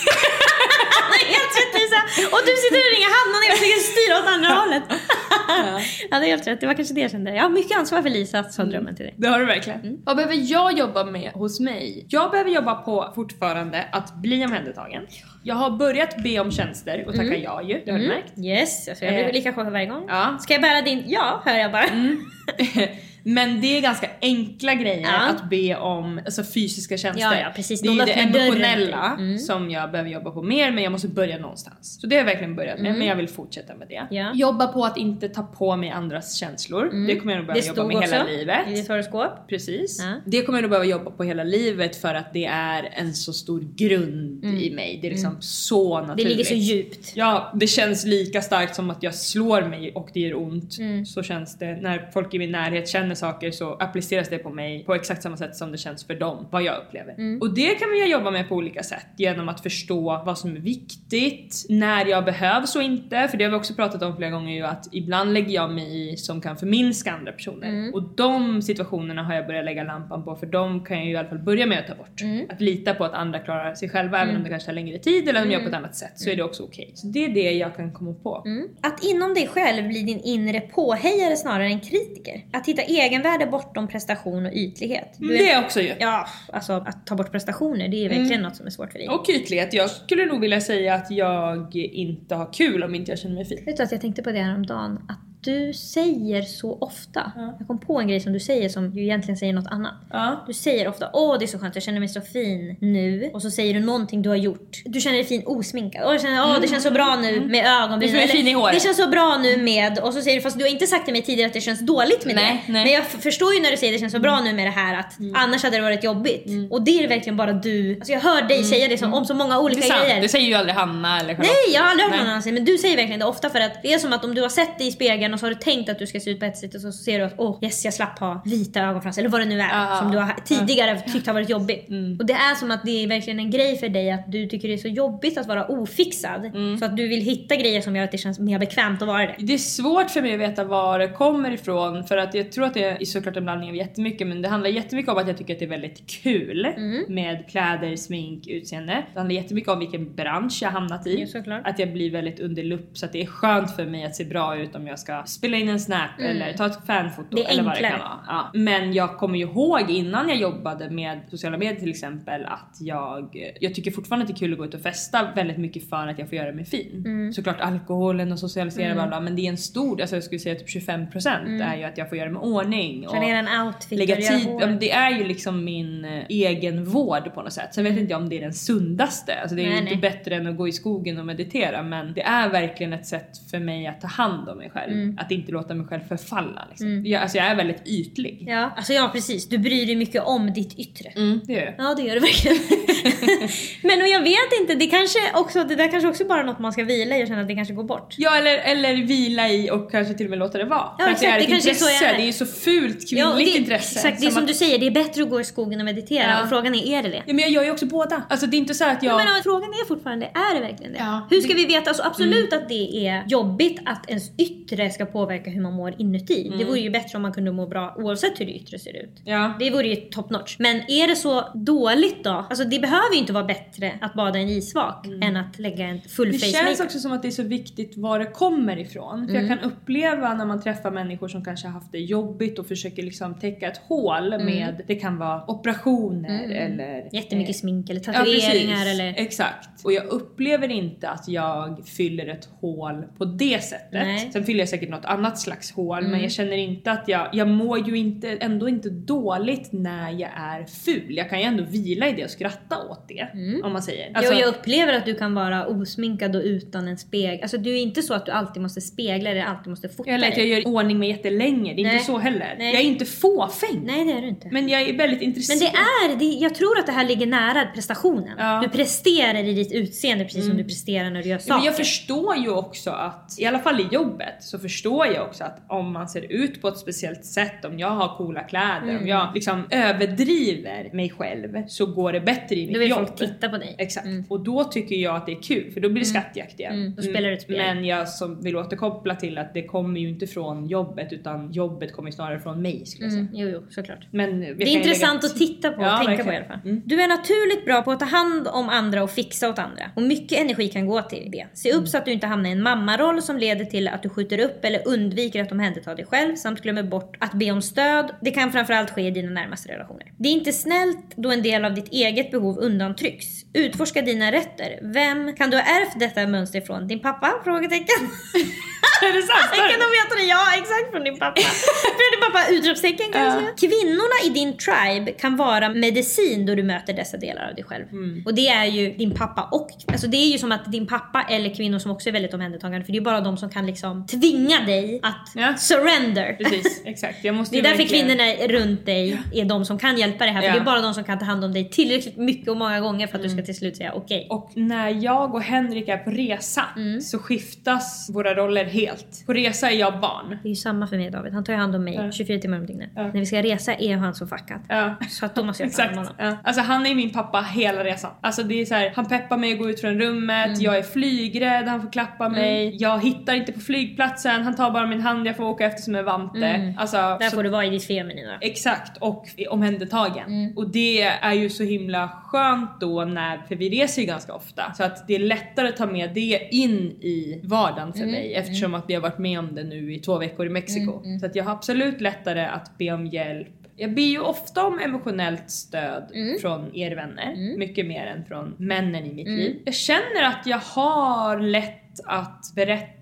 [1.34, 2.00] helt rätt Lisa!
[2.34, 4.84] Och du sitter och ringer Hanna när jag försöker styra åt andra hållet.
[6.10, 6.60] ja, det är helt rätt.
[6.60, 7.34] Det var kanske det jag kände.
[7.34, 9.14] Jag har mycket ansvar för Lisa, sa drömmen till dig.
[9.18, 9.80] Det har du verkligen.
[10.04, 12.06] Vad behöver jag jobba med hos mig?
[12.08, 15.02] Jag behöver jobba på fortfarande att bli omhändertagen.
[15.42, 18.38] Jag har börjat be om tjänster och tacka ja ju, det har du märkt.
[18.38, 19.24] Yes, alltså jag Eh.
[19.24, 20.04] blir lika chockad varje gång.
[20.08, 20.38] Ja.
[20.40, 21.02] Ska jag bära din?
[21.06, 21.84] Ja, hör jag bara.
[23.28, 25.28] Men det är ganska enkla grejer Ja.
[25.28, 27.22] att be om alltså fysiska tjänster.
[27.24, 27.80] Ja, ja, precis.
[27.80, 29.38] Det är ju Någon det emotionella Mm.
[29.38, 31.98] som jag behöver jobba på mer men jag måste börja någonstans.
[32.00, 33.96] Så det har jag verkligen börjat med men jag vill fortsätta med det.
[33.96, 34.14] Mm.
[34.16, 34.32] Ja.
[34.34, 37.06] Jobba på att inte ta på mig andras känslor.
[37.06, 38.58] Det kommer jag nog behöva Det jobba stod med hela också livet.
[38.68, 39.48] i ditt horoskop.
[39.48, 40.02] Precis.
[40.24, 43.32] Det kommer jag nog behöva jobba på hela livet för att det är en så
[43.32, 44.98] stor grund i mig.
[45.02, 46.06] Det är liksom så Mm.
[46.06, 46.28] Det naturligt.
[46.36, 47.12] ligger så djupt.
[47.14, 50.78] Ja, det känns lika starkt som att jag slår mig och det gör ont.
[50.78, 51.06] Mm.
[51.06, 54.84] Så känns det när folk i min närhet känner saker så appliceras det på mig
[54.84, 57.38] på exakt samma sätt som det känns för dem, vad jag upplever.
[57.40, 60.60] Och det kan vi jobba med på olika sätt genom att förstå vad som är
[60.60, 63.28] viktigt, när jag behövs och inte.
[63.28, 66.12] För det har vi också pratat om flera gånger ju att ibland lägger jag mig
[66.12, 67.94] i som kan förminska andra personer.
[67.94, 71.16] Och de situationerna har jag börjat lägga lampan på för de kan jag ju i
[71.16, 72.22] alla fall börja med att ta bort.
[72.48, 75.28] Att lita på att andra klarar sig själva även om det kanske tar längre tid
[75.28, 76.90] eller om de gör på ett annat sätt så är det också okej.
[76.94, 78.44] Så det är det jag kan komma på.
[78.80, 82.44] Att inom dig själv bli din inre påhejare snarare än kritiker.
[82.52, 85.14] Att hitta egenvärde bortom prestation och ytlighet.
[85.18, 85.94] Du Det är också ju.
[85.98, 89.08] Ja, alltså att ta bort prestationer, det är verkligen något som är svårt för dig.
[89.08, 89.72] Och ytlighet.
[89.72, 93.44] Jag skulle nog vilja säga att jag inte har kul om inte jag känner mig
[93.44, 93.64] fin.
[93.66, 94.98] Vet du att jag tänkte på det häromdagen?
[95.08, 97.32] Att du säger så ofta.
[97.36, 97.56] Ja.
[97.58, 99.94] Jag kom på en grej som du säger som ju egentligen säger något annat.
[100.12, 100.44] Ja.
[100.46, 103.30] Du säger ofta åh det är så skönt, jag känner mig så fin nu.
[103.34, 104.82] Och så säger du någonting du har gjort.
[104.84, 106.02] Du känner dig fin osminkad.
[106.06, 108.00] Åh, jag känner, åh det känns så bra nu med ögonbrynen.
[108.00, 108.74] Du känner dig fin i håret.
[108.74, 109.98] Det känns så bra nu med...
[109.98, 111.80] Och så säger du fast du har inte sagt till mig tidigare att det känns
[111.80, 112.72] dåligt med Nej, det.
[112.72, 112.84] nej.
[112.84, 114.98] Men jag förstår ju när du säger det känns så bra nu med det här
[114.98, 116.46] att annars hade det varit jobbigt.
[116.70, 117.94] Och det är verkligen bara du.
[117.94, 120.00] Alltså jag hör dig säga det som, om så många Det olika sant.
[120.04, 120.20] grejer.
[120.20, 121.50] Det säger ju aldrig Hanna eller Charlotte.
[121.66, 123.60] Nej, jag har aldrig hört någon annan säga men du säger verkligen det ofta för
[123.60, 125.50] att det är som att om du har sett dig i spegeln och så har
[125.50, 127.34] du tänkt att du ska se ut på ett sätt och så ser du att
[127.36, 129.98] åh yes jag slapp ha vita ögonfransar eller vad det nu är Ja.
[130.02, 131.88] som du har tidigare tyckt har varit jobbigt.
[132.20, 134.68] Och det är som att det är verkligen en grej för dig att du tycker
[134.68, 138.04] det är så jobbigt att vara ofixad så att du vill hitta grejer som gör
[138.04, 139.34] att det känns mer bekvämt att vara det.
[139.38, 142.64] Det är svårt för mig att veta var det kommer ifrån för att jag tror
[142.64, 145.36] att det är såklart en blandning av jättemycket men det handlar jättemycket om att jag
[145.38, 147.04] tycker att det är väldigt kul Mm.
[147.08, 148.92] med kläder, smink, utseende.
[149.12, 151.26] Det handlar jättemycket om vilken bransch jag hamnat i.
[151.46, 151.60] Ja.
[151.64, 154.24] Att jag blir väldigt under lupp så att det är skönt för mig att se
[154.24, 157.46] bra ut om jag ska spela in en snap eller ta ett fanfoto Mm.
[157.50, 158.18] Eller vad det kan vara.
[158.26, 158.50] Ja.
[158.54, 163.52] Men jag kommer ju ihåg innan jag jobbade med sociala medier till exempel att jag,
[163.60, 166.06] jag tycker fortfarande att det är kul att gå ut och festa väldigt mycket för
[166.06, 167.02] att jag får göra mig fin.
[167.06, 167.32] Mm.
[167.32, 170.54] Såklart alkoholen och socialisera bla bla men det är en stor, alltså jag skulle säga
[170.54, 173.06] typ 25% är ju att jag får göra mig ordning.
[173.10, 177.42] Planera en outfit lägga tid, ja, det är ju liksom min eh, egen vård på
[177.42, 177.74] något sätt.
[177.74, 179.92] Sen vet inte jag om det är den sundaste, alltså det är Nej, ju inte
[179.92, 180.00] nej.
[180.00, 183.58] bättre än att gå i skogen och meditera men det är verkligen ett sätt för
[183.58, 184.92] mig att ta hand om mig själv.
[184.92, 185.05] Mm.
[185.18, 187.06] Att inte låta mig själv förfalla liksom.
[187.06, 188.44] Jag, alltså jag är väldigt ytlig.
[188.48, 189.48] Ja, alltså ja precis.
[189.48, 191.08] Du bryr dig mycket om ditt yttre.
[191.16, 191.74] Mm, det gör jag.
[191.78, 192.56] Ja det gör du verkligen.
[193.82, 196.58] Men och jag vet inte, det kanske också, det där kanske också bara är något
[196.58, 198.14] man ska vila i och känna att det kanske går bort.
[198.18, 200.88] Ja eller, eller vila i och kanske till och med låta det vara.
[200.98, 202.16] Ja, För att det är exakt, ett det kanske är så intresse, jag är.
[202.16, 203.98] det är ju så fult Ja, kvinnligt det, intresse.
[203.98, 205.84] Exakt, det är som att- du säger, det är bättre att gå i skogen och
[205.86, 206.30] meditera.
[206.30, 206.42] Ja.
[206.42, 207.22] Och frågan är, är det det?
[207.26, 208.22] Ja men jag gör ju också båda.
[208.28, 209.12] Alltså det är inte så att jag...
[209.12, 210.98] Jag menar, frågan är fortfarande, är det verkligen det?
[210.98, 211.26] Ja.
[211.30, 211.90] Hur ska vi veta?
[211.90, 216.52] Alltså, absolut att det är jobbigt att ens yttre ska påverka hur man mår inuti.
[216.58, 219.20] Det vore ju bättre om man kunde må bra oavsett hur det yttre ser ut.
[219.24, 219.52] Ja.
[219.58, 220.56] Det vore ju top notch.
[220.58, 222.30] Men är det så dåligt då?
[222.30, 225.86] Alltså det behöver ju inte vara bättre att bada i en isvak än att lägga
[225.86, 226.80] en full Det face känns makeup.
[226.86, 229.26] också som att det är så viktigt var det kommer ifrån.
[229.28, 229.46] För Mm.
[229.48, 233.02] jag kan uppleva när man träffar människor som kanske har haft det jobbigt och försöker
[233.02, 236.94] liksom täcka ett hål med, det kan vara operationer eller...
[236.98, 237.08] Mm.
[237.12, 238.92] Jättemycket eh, smink eller Ja, tatueringar precis.
[239.00, 239.14] eller...
[239.16, 239.84] Exakt.
[239.84, 243.88] Och jag upplever inte att jag fyller ett hål på det sättet.
[243.92, 244.18] Nej.
[244.20, 244.32] Mm.
[244.32, 247.48] Sen fyller jag säkert något annat slags hål men jag känner inte att jag, jag
[247.48, 251.16] mår ju inte, ändå inte dåligt när jag är ful.
[251.16, 253.28] Jag kan ju ändå vila i det och skratta åt det.
[253.64, 254.12] Om man säger.
[254.14, 257.38] Alltså- jo, jag upplever att du kan vara osminkad och utan en spegel.
[257.42, 260.28] Alltså det är inte så att du alltid måste spegla eller alltid måste fota Eller
[260.28, 260.52] att jag dig.
[260.58, 261.92] gör ordning mig jättelänge, det är Nej.
[261.92, 262.54] inte så heller.
[262.58, 262.72] Nej.
[262.72, 263.80] Jag är inte fåfäng.
[263.84, 264.48] Nej det är du inte.
[264.52, 265.58] Men jag är väldigt intresserad.
[265.60, 268.34] Men det är, det, jag tror att det här ligger nära prestationen.
[268.38, 268.50] Ja.
[268.50, 268.62] Mm.
[268.62, 271.54] Du presterar i ditt utseende precis som du presterar när du gör saker.
[271.54, 275.44] men jag förstår ju också att, i alla fall i jobbet, så förstår jag också
[275.44, 279.02] att om man ser ut på ett speciellt sätt, om jag har coola kläder, Mm.
[279.02, 282.98] om jag liksom överdriver mig själv så går det bättre i mitt Då vill jobb.
[282.98, 283.74] folk titta på dig.
[283.78, 284.06] Exakt.
[284.28, 286.74] Och då tycker jag att det är kul för då blir det skattjakt igen.
[286.74, 287.56] Mm, då spelar du ett spel.
[287.56, 291.92] Men jag som vill återkoppla till att det kommer ju inte från jobbet utan jobbet
[291.92, 293.22] kommer snarare från mig skulle jag säga.
[293.24, 294.06] Mm, jo, jo, såklart.
[294.10, 296.36] Men Det är intressant lägga- att titta på och Ja, tänka på i verkligen.
[296.52, 296.70] alla fall.
[296.70, 296.82] Mm.
[296.84, 299.82] Du är naturligt bra på att ta hand om andra och fixa åt andra.
[299.96, 301.46] Och mycket energi kan gå till det.
[301.52, 304.08] Se upp så att du inte hamnar i en mammaroll som leder till att du
[304.08, 308.10] skjuter upp eller undviker att omhänderta dig själv samt glömmer bort att be om stöd.
[308.20, 310.12] Det kan framförallt ske i dina närmaste relationer.
[310.16, 313.26] Det är inte snällt då en del av ditt eget behov undantrycks.
[313.52, 314.78] Utforska dina rötter.
[314.82, 316.88] Vem kan du ha ärvt detta mönster ifrån?
[316.88, 317.32] Din pappa?
[317.44, 318.10] Frågetecken.
[319.02, 319.50] Är det sant?
[319.56, 321.40] Jag kan nog veta det, ja exakt från din pappa.
[321.98, 323.66] från din pappa utropstecken kanske.
[323.66, 327.84] Kvinnorna i din tribe kan vara medicin då du möter dessa delar av dig själv.
[327.92, 328.22] Mm.
[328.26, 331.22] Och det är ju din pappa och, alltså det är ju som att din pappa
[331.30, 334.06] eller kvinnor som också är väldigt omhändertagande för det är bara de som kan liksom
[334.06, 335.54] tvinga dig att Ja.
[335.56, 336.32] surrender.
[336.32, 337.22] Precis, exakt.
[337.22, 340.40] Det är därför verkligen- kvinnorna runt dig är de som kan hjälpa dig här.
[340.40, 340.54] För Ja.
[340.54, 343.06] det är bara de som kan ta hand om dig tillräckligt mycket och många gånger
[343.06, 343.38] för att du Mm.
[343.38, 344.26] ska till slut säga okej.
[344.30, 347.00] Och när jag och Henrik är på resa Mm.
[347.00, 349.26] så skiftas våra roller helt.
[349.26, 350.38] På resa är jag barn.
[350.42, 351.32] Det är ju samma för mig David.
[351.32, 352.90] Han tar ju hand om mig 24 timmar om dygnet.
[352.94, 354.60] När vi ska resa är han så fuckad.
[354.68, 354.94] Ja.
[355.10, 356.14] Så att då måste jag ta hand om honom.
[356.18, 356.36] Ja.
[356.44, 358.10] Alltså han är min pappa hela resan.
[358.20, 360.60] Alltså det är så här, han peppar mig att gå ut från rummet, Mm.
[360.60, 362.76] jag är flygrädd, han får klappa mig.
[362.80, 365.94] Jag hittar inte på flygplatsen, han tar bara min hand, jag får åka efter som
[365.94, 366.74] en vante.
[366.78, 367.18] Alltså, Mm.
[367.18, 368.32] Där så- får du vara i ditt feminin då.
[368.40, 370.26] Exakt, och omhändertagen.
[370.26, 370.56] Mm.
[370.56, 374.72] Och det är ju så himla skönt då när, för vi reser ju ganska ofta,
[374.76, 378.10] så att det är lättare att ta med det in i vardagen för Mm.
[378.12, 381.02] mig eftersom att vi har varit med om det nu i två veckor i Mexiko.
[381.04, 383.48] Mm, Så att jag har absolut lättare att be om hjälp.
[383.78, 386.38] Jag ber ju ofta om emotionellt stöd Mm.
[386.40, 389.38] från er vänner, mycket mer än från männen i mitt Mm.
[389.38, 389.56] liv.
[389.64, 392.92] Jag känner att jag har lätt att berätta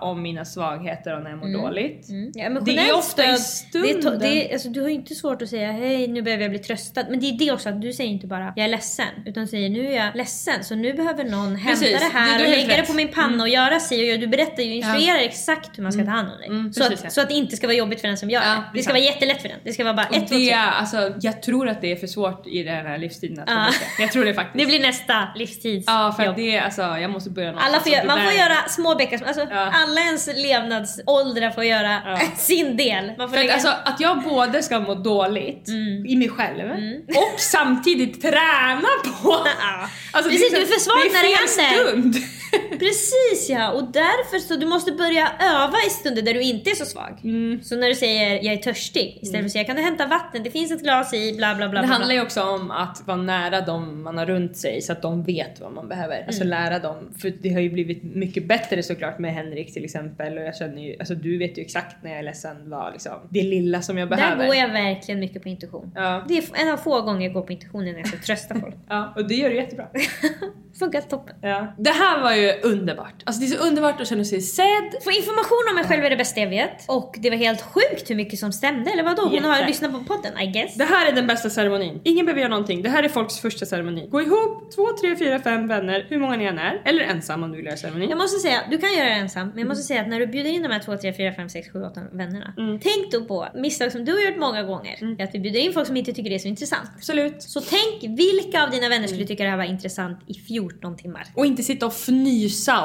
[0.00, 2.06] om mina svagheter och när jag mår dåligt.
[2.34, 4.18] Ja, Det är ofta i stöd, det stunden.
[4.18, 6.58] det är, alltså, du har ju inte svårt att säga hej nu behöver jag bli
[6.58, 7.04] tröstad.
[7.10, 9.06] Men det är det också att du säger inte bara jag är ledsen.
[9.26, 12.44] Utan säger nu är jag ledsen så nu behöver någon Precis, hämta det här du-
[12.44, 14.18] du och lägga det på min panna och göra si och göra.
[14.18, 16.46] Du berättar ju, instruerar exakt hur man ska ta hand om dig.
[16.48, 17.10] Mm, så, precis, att, ja.
[17.10, 18.78] så att det inte ska vara jobbigt för den som gör Ja, det.
[18.78, 19.58] Det ska vara jättelätt för den.
[19.64, 20.50] Det ska vara bara Och ett, två, det, tre.
[20.50, 23.66] är, alltså, jag tror att det är för svårt i den här livstiden att Ja.
[23.96, 24.02] det.
[24.02, 24.58] Jag tror det faktiskt.
[24.64, 27.74] Det blir nästa livstids Ja, för det är alltså, jag måste börja någonstans.
[27.74, 29.63] Alla får det man får göra små bäckar, alltså Ja.
[29.72, 32.18] Alla ens levnadsåldrar får göra Ja.
[32.36, 33.06] sin del.
[33.06, 36.06] Man får För att, lägga- alltså, att jag både ska må dåligt Mm.
[36.06, 36.70] i mig själv
[37.08, 38.88] och samtidigt träna
[39.22, 39.46] på...
[39.60, 39.88] Ja.
[40.12, 41.90] Alltså, Precis, är du är för svag det är när det händer.
[41.90, 42.14] stund.
[42.78, 46.74] Precis ja, och därför så du måste börja öva i stunder där du inte är
[46.74, 47.18] så svag.
[47.24, 47.62] Mm.
[47.62, 50.42] Så när du säger jag är törstig istället för att säga kan du hämta vatten,
[50.42, 51.80] det finns ett glas i, bla bla bla.
[51.80, 52.14] Det bla, handlar bla.
[52.14, 55.60] ju också om att vara nära dem man har runt sig så att de vet
[55.60, 56.24] vad man behöver.
[56.26, 56.50] Alltså Mm.
[56.50, 56.96] lära dem.
[57.18, 60.82] För det har ju blivit mycket bättre såklart med Henrik till exempel och jag känner
[60.82, 63.98] ju, alltså du vet ju exakt när jag är ledsen vad liksom det lilla som
[63.98, 64.36] jag behöver.
[64.36, 65.92] Där går jag verkligen mycket på intuition.
[65.94, 66.24] Ja.
[66.28, 68.74] Det är en av få gånger jag går på intuitionen när jag ska trösta folk.
[68.88, 69.88] Ja, och det gör du jättebra.
[70.78, 71.34] Funkar toppen.
[71.40, 71.74] Ja.
[71.78, 73.22] Det här var ju underbart.
[73.24, 74.94] Alltså det är så underbart att känna sig sedd.
[75.04, 76.84] Få information om mig själv är det bästa jag vet.
[76.88, 79.22] Och det var helt sjukt hur mycket som stämde, eller vadå?
[79.22, 80.74] Hon har lyssnat på podden, I guess.
[80.74, 82.00] Det här är den bästa ceremonin.
[82.04, 82.82] Ingen behöver göra någonting.
[82.82, 84.08] Det här är folks första ceremoni.
[84.10, 86.82] Gå ihop, två, tre, fyra, fem vänner, hur många ni än är.
[86.84, 88.08] Eller ensam om du vill göra ceremonin.
[88.10, 90.26] Jag måste säga, du kan göra det ensam, men jag måste säga att när du
[90.26, 92.54] bjuder in de här 2, 3, 4, 5, 6, 7, 8 vännerna.
[92.56, 95.16] Tänk då på misstag som du har gjort många gånger.
[95.18, 96.90] Är att vi bjuder in folk som inte tycker det är så intressant.
[96.96, 97.42] Absolut.
[97.42, 101.26] Så tänk vilka av dina vänner skulle tycka det här var intressant i 14 timmar?
[101.34, 102.33] Och inte sitta och fnysa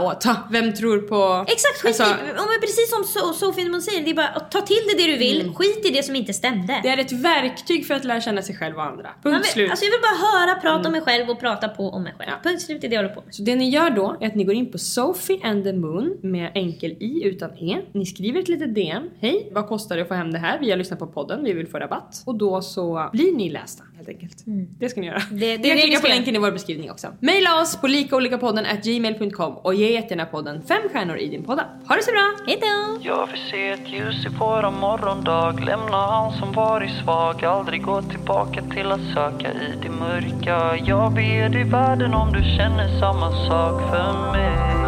[0.01, 1.45] åt "Ha, vem tror på...
[1.47, 4.51] Exakt, skit Alltså, i, men precis som so Sofie Indeman säger, det är bara att
[4.51, 6.79] ta till dig det du vill, skit i det som inte stämde.
[6.83, 9.09] Det är ett verktyg för att lära känna sig själv och andra.
[9.23, 9.69] Punkt vill, slut.
[9.71, 12.29] alltså jag vill bara höra prata om mig själv och prata på om mig själv.
[12.31, 12.49] Ja.
[12.49, 13.35] Punkt slut, är det jag håller på med.
[13.35, 16.17] Så det ni gör då är att ni går in på Sophie and the Moon
[16.21, 17.77] med enkel i utan e.
[17.93, 19.03] Ni skriver ett litet DM.
[19.19, 20.59] Hej, vad kostar det att få hem det här?
[20.59, 22.23] Vi har lyssnat på podden, vi vill få rabatt.
[22.25, 24.43] Och då så blir ni lästa helt enkelt.
[24.79, 25.21] Det ska ni göra.
[25.31, 27.07] Det- det är ni det kan ni klicka på länken i vår beskrivning också.
[27.19, 31.65] Maila oss på likaolikapodden at gmail.com och ge jättegärna podden fem stjärnor i din podda.
[31.87, 32.33] Ha det så bra!
[32.47, 32.99] Hejdå!
[33.01, 38.01] Jag vill se ett ljus i våran morgondag Lämna han som varit svag Aldrig gå
[38.01, 43.31] tillbaka till att söka i det mörka Jag ber dig världen om du känner samma
[43.31, 44.78] sak för mig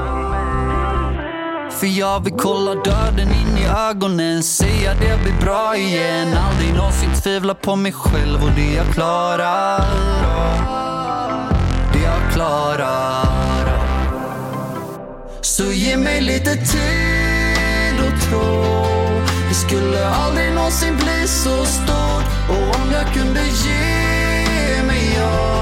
[1.81, 7.09] för jag vill kolla döden in i ögonen Säga det blir bra igen Aldrig någonsin
[7.23, 11.53] tvivla på mig själv och det jag klarar av.
[11.93, 13.81] Det jag klarar av.
[15.41, 18.65] Så ge mig lite tid och tro
[19.49, 25.60] Det skulle aldrig någonsin bli så stort Och om jag kunde ge mig av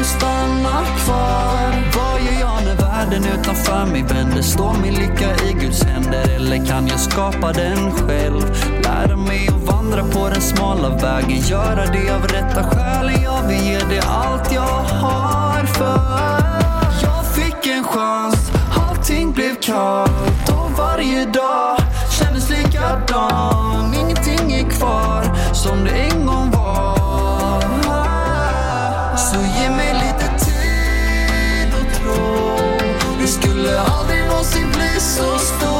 [0.00, 1.72] du stanna kvar?
[1.96, 4.42] Vad gör jag när världen utanför mig vänder?
[4.42, 6.30] Står min lycka i Guds händer?
[6.36, 8.42] Eller kan jag skapa den själv?
[8.84, 13.64] Lära mig att vandra på den smala vägen Göra det av rätta skäl Jag vill
[13.66, 16.00] ge det allt jag har för
[17.02, 18.52] jag fick en chans,
[18.88, 21.76] allting blev kallt och varje dag
[22.18, 25.24] kändes likadan Ingenting är kvar
[25.54, 26.29] som det en gång
[35.22, 35.79] någonsin bli